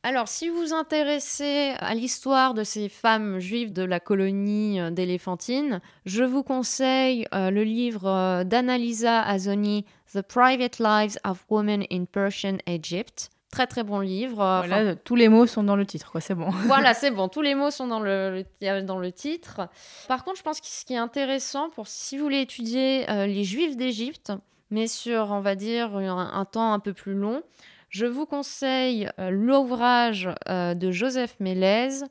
[0.08, 4.90] Alors, si vous vous intéressez à l'histoire de ces femmes juives de la colonie euh,
[4.90, 9.84] d'Éléphantine, je vous conseille euh, le livre euh, d'Annalisa Azoni,
[10.14, 13.30] The Private Lives of Women in Persian Egypt.
[13.50, 14.38] Très très bon livre.
[14.38, 16.20] enfin, Voilà, tous les mots sont dans le titre, quoi.
[16.20, 16.50] C'est bon.
[16.66, 19.62] voilà, c'est bon, tous les mots sont dans le, le- dans le titre.
[20.06, 23.26] Par contre, je pense que ce qui est intéressant pour si vous voulez étudier euh,
[23.26, 24.32] les Juifs d'Égypte,
[24.70, 27.42] mais sur, on va dire, un, un temps un peu plus long,
[27.88, 32.04] je vous conseille euh, l'ouvrage euh, de Joseph Mélèze,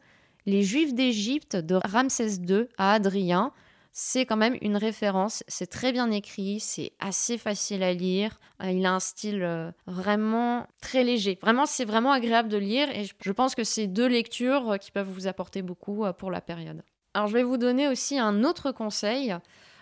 [0.45, 3.51] Les Juifs d'Égypte de Ramsès II à Adrien.
[3.97, 8.71] C'est quand même une référence, c'est très bien écrit, c'est assez facile à lire, Euh,
[8.71, 11.37] il a un style vraiment très léger.
[11.41, 15.09] Vraiment, c'est vraiment agréable de lire et je- pense que c'est deux lectures qui peuvent
[15.09, 16.83] vous apporter beaucoup pour la période.
[17.13, 19.35] Alors, je vais vous donner aussi un autre conseil.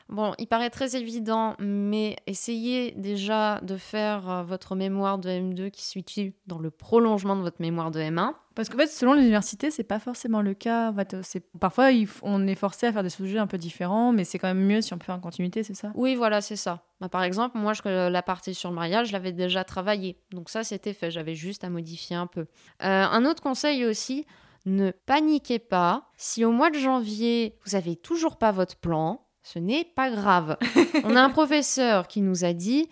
[0.10, 5.70] Bon, il paraît très évident, mais essayez déjà de faire euh, votre mémoire de M2
[5.72, 8.34] qui se situe dans le prolongement de votre mémoire de M1.
[8.56, 10.92] Parce qu'en fait, selon les universités, c'est pas forcément le cas.
[10.92, 11.90] En fait, c'est- parfois,
[12.22, 14.82] on est forcé à faire des sujets un peu différents, mais c'est quand même mieux
[14.82, 15.92] si on peut faire en continuité, c'est ça?
[15.96, 16.84] Oui, voilà, c'est ça.
[17.02, 20.20] Bah, par exemple, moi, je- la partie sur le mariage, je l'avais déjà travaillée.
[20.32, 21.10] Donc ça, c'était fait.
[21.10, 22.42] J'avais juste à modifier un peu.
[22.42, 22.46] Euh,
[22.84, 24.28] un autre conseil aussi,
[24.66, 26.10] ne paniquez pas.
[26.18, 30.58] Si au mois de janvier, vous avez toujours pas votre plan, ce n'est pas grave.
[31.04, 32.90] On a un professeur qui nous a dit...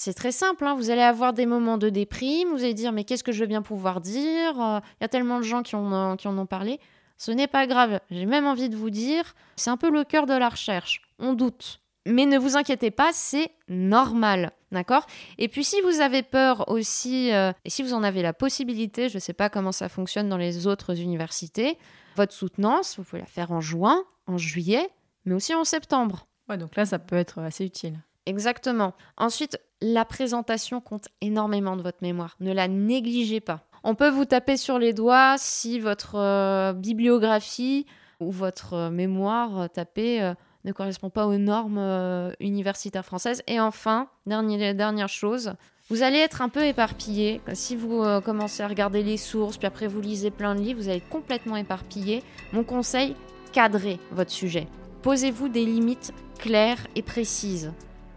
[0.00, 3.02] C'est très simple, hein, vous allez avoir des moments de déprime, vous allez dire mais
[3.02, 5.74] qu'est-ce que je vais bien pouvoir dire Euh, Il y a tellement de gens qui
[5.74, 6.78] en ont- qui en ont parlé.
[7.16, 10.26] Ce n'est pas grave, j'ai même envie de vous dire, c'est un peu le cœur
[10.26, 11.02] de la recherche.
[11.18, 11.80] On doute.
[12.06, 14.52] Mais ne vous inquiétez pas, c'est normal.
[14.70, 15.04] D'accord?
[15.38, 19.08] Et puis si vous avez peur aussi, euh, et si vous en avez la possibilité,
[19.08, 21.76] je ne sais pas comment ça fonctionne dans les autres universités,
[22.14, 24.88] votre soutenance, vous pouvez la faire en juin, en juillet,
[25.28, 26.26] mais aussi en septembre.
[26.48, 28.00] Ouais, donc là, ça peut être assez utile.
[28.26, 28.94] Exactement.
[29.16, 32.36] Ensuite, la présentation compte énormément de votre mémoire.
[32.40, 33.60] Ne la négligez pas.
[33.84, 37.86] On peut vous taper sur les doigts si votre euh, bibliographie
[38.20, 43.42] ou votre euh, mémoire euh, tapée euh, ne correspond pas aux normes euh, universitaires françaises.
[43.46, 45.52] Et enfin, dernière, dernière chose,
[45.88, 47.40] vous allez être un peu éparpillé.
[47.54, 50.80] Si vous euh, commencez à regarder les sources, puis après vous lisez plein de livres,
[50.80, 52.22] vous allez être complètement éparpillé.
[52.52, 53.14] Mon conseil,
[53.52, 54.66] cadrez votre sujet.
[55.08, 57.72] Posez-vous des limites claires et précises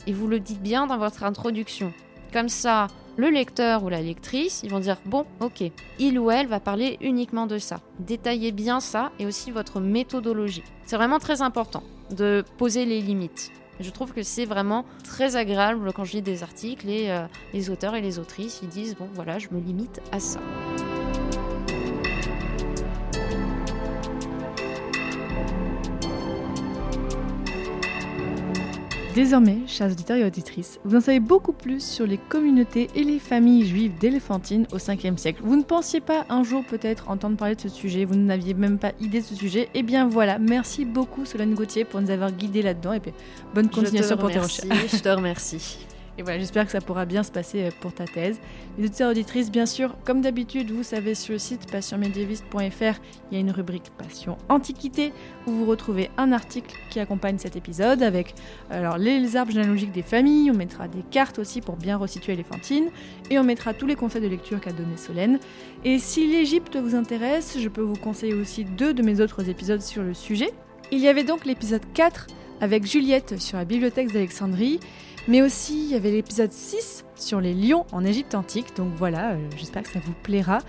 [0.08, 1.94] et vous le dites bien dans votre introduction.
[2.34, 5.64] Comme ça, le lecteur ou la lectrice, ils vont dire bon, ok,
[6.00, 7.80] il ou elle va parler uniquement de ça.
[8.00, 10.64] Détaillez bien ça et aussi votre méthodologie.
[10.86, 13.54] C'est vraiment très important de poser les limites.
[13.80, 17.70] Je trouve que c'est vraiment très agréable quand je lis des articles et euh, les
[17.70, 20.42] auteurs et les autrices ils disent bon voilà je me limite à ça.
[29.14, 33.20] Désormais, chers auditeurs et auditrices, vous en savez beaucoup plus sur les communautés et les
[33.20, 35.42] familles juives d'Éléphantine au 5e siècle.
[35.44, 38.78] Vous ne pensiez pas un jour peut-être entendre parler de ce sujet, vous n'aviez même
[38.78, 39.68] pas idée de ce sujet.
[39.74, 43.12] Eh bien voilà, merci beaucoup Solène Gauthier pour nous avoir guidés là-dedans et puis
[43.54, 44.96] bonne continuation pour tes recherches.
[44.96, 45.80] Je te remercie.
[46.18, 48.40] Et voilà, j'espère que ça pourra bien se passer euh, pour ta thèse.
[48.78, 53.00] Les auditeurs auditrices, bien sûr, comme d'habitude, vous savez, sur le site passionmédiéviste.fr,
[53.32, 55.14] il y a une rubrique Passion Antiquité
[55.48, 58.36] où vous retrouvez un article qui accompagne cet épisode avec
[58.70, 62.44] alors, les arbres généalogiques des familles, on mettra des cartes aussi pour bien resituer les
[62.44, 62.90] Fantines,
[63.30, 65.40] et on mettra tous les conseils de lecture qu'a donné Solène.
[65.86, 69.82] Et si l'Égypte vous intéresse, je peux vous conseiller aussi deux de mes autres épisodes
[69.82, 70.52] sur le sujet.
[70.92, 72.28] Il y avait donc l'épisode 4
[72.60, 74.80] avec Juliette sur la bibliothèque d'Alexandrie,
[75.28, 78.76] mais aussi il y avait l'épisode 6 sur les lions en Égypte antique.
[78.76, 80.60] Donc voilà, euh, j'espère que ça vous plaira.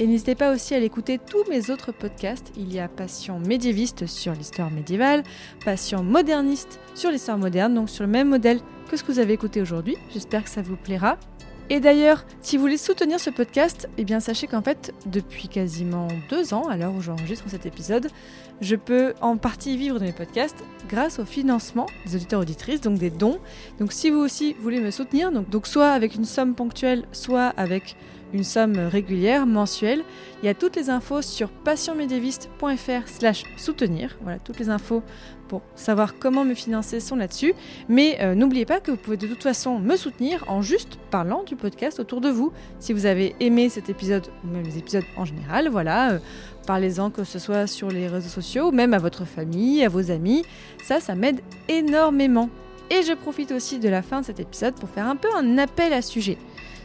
[0.00, 2.52] Et n'hésitez pas aussi à l'écouter tous mes autres podcasts.
[2.56, 5.24] Il y a Passion médiéviste sur l'histoire médiévale,
[5.64, 9.32] Passion moderniste sur l'histoire moderne, donc sur le même modèle que ce que vous avez
[9.32, 9.96] écouté aujourd'hui.
[10.12, 11.18] J'espère que ça vous plaira.
[11.70, 16.08] Et d'ailleurs, si vous voulez soutenir ce podcast, eh bien sachez qu'en fait, depuis quasiment
[16.30, 18.08] deux ans, à l'heure où j'enregistre cet épisode,
[18.62, 22.98] je peux en partie vivre de mes podcasts grâce au financement des auditeurs auditrices, donc
[22.98, 23.38] des dons.
[23.78, 27.52] Donc si vous aussi voulez me soutenir, donc, donc soit avec une somme ponctuelle, soit
[27.58, 27.96] avec
[28.32, 30.02] une somme régulière, mensuelle.
[30.42, 34.16] Il y a toutes les infos sur passionmédiéviste.fr slash soutenir.
[34.22, 35.02] Voilà, toutes les infos
[35.48, 37.54] pour savoir comment me financer sont là-dessus.
[37.88, 41.42] Mais euh, n'oubliez pas que vous pouvez de toute façon me soutenir en juste parlant
[41.42, 42.52] du podcast autour de vous.
[42.78, 46.18] Si vous avez aimé cet épisode, ou même les épisodes en général, voilà, euh,
[46.66, 50.44] parlez-en que ce soit sur les réseaux sociaux, même à votre famille, à vos amis.
[50.84, 52.50] Ça, ça m'aide énormément.
[52.90, 55.58] Et je profite aussi de la fin de cet épisode pour faire un peu un
[55.58, 56.38] appel à sujet.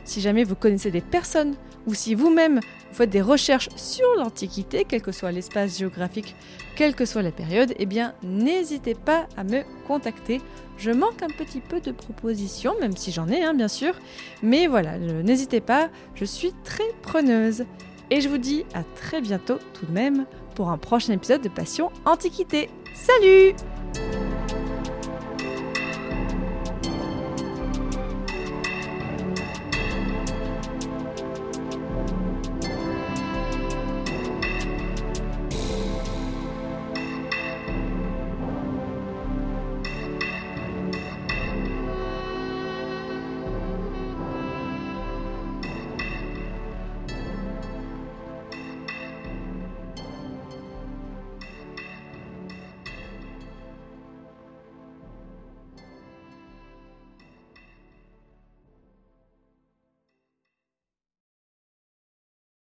[0.06, 4.86] Si jamais vous connaissez des personnes ou si vous-même vous faites des recherches sur l'Antiquité,
[4.88, 6.36] quel que soit l'espace géographique,
[6.76, 10.42] quelle que soit la période, eh bien n'hésitez pas à me contacter.
[10.78, 13.94] Je manque un petit peu de propositions, même si j'en ai, hein, bien sûr.
[14.42, 17.66] Mais voilà, n'hésitez pas, je suis très preneuse.
[18.10, 20.26] Et je vous dis à très bientôt tout de même
[20.56, 22.70] pour un prochain épisode de Passion Antiquité.
[22.94, 23.54] Salut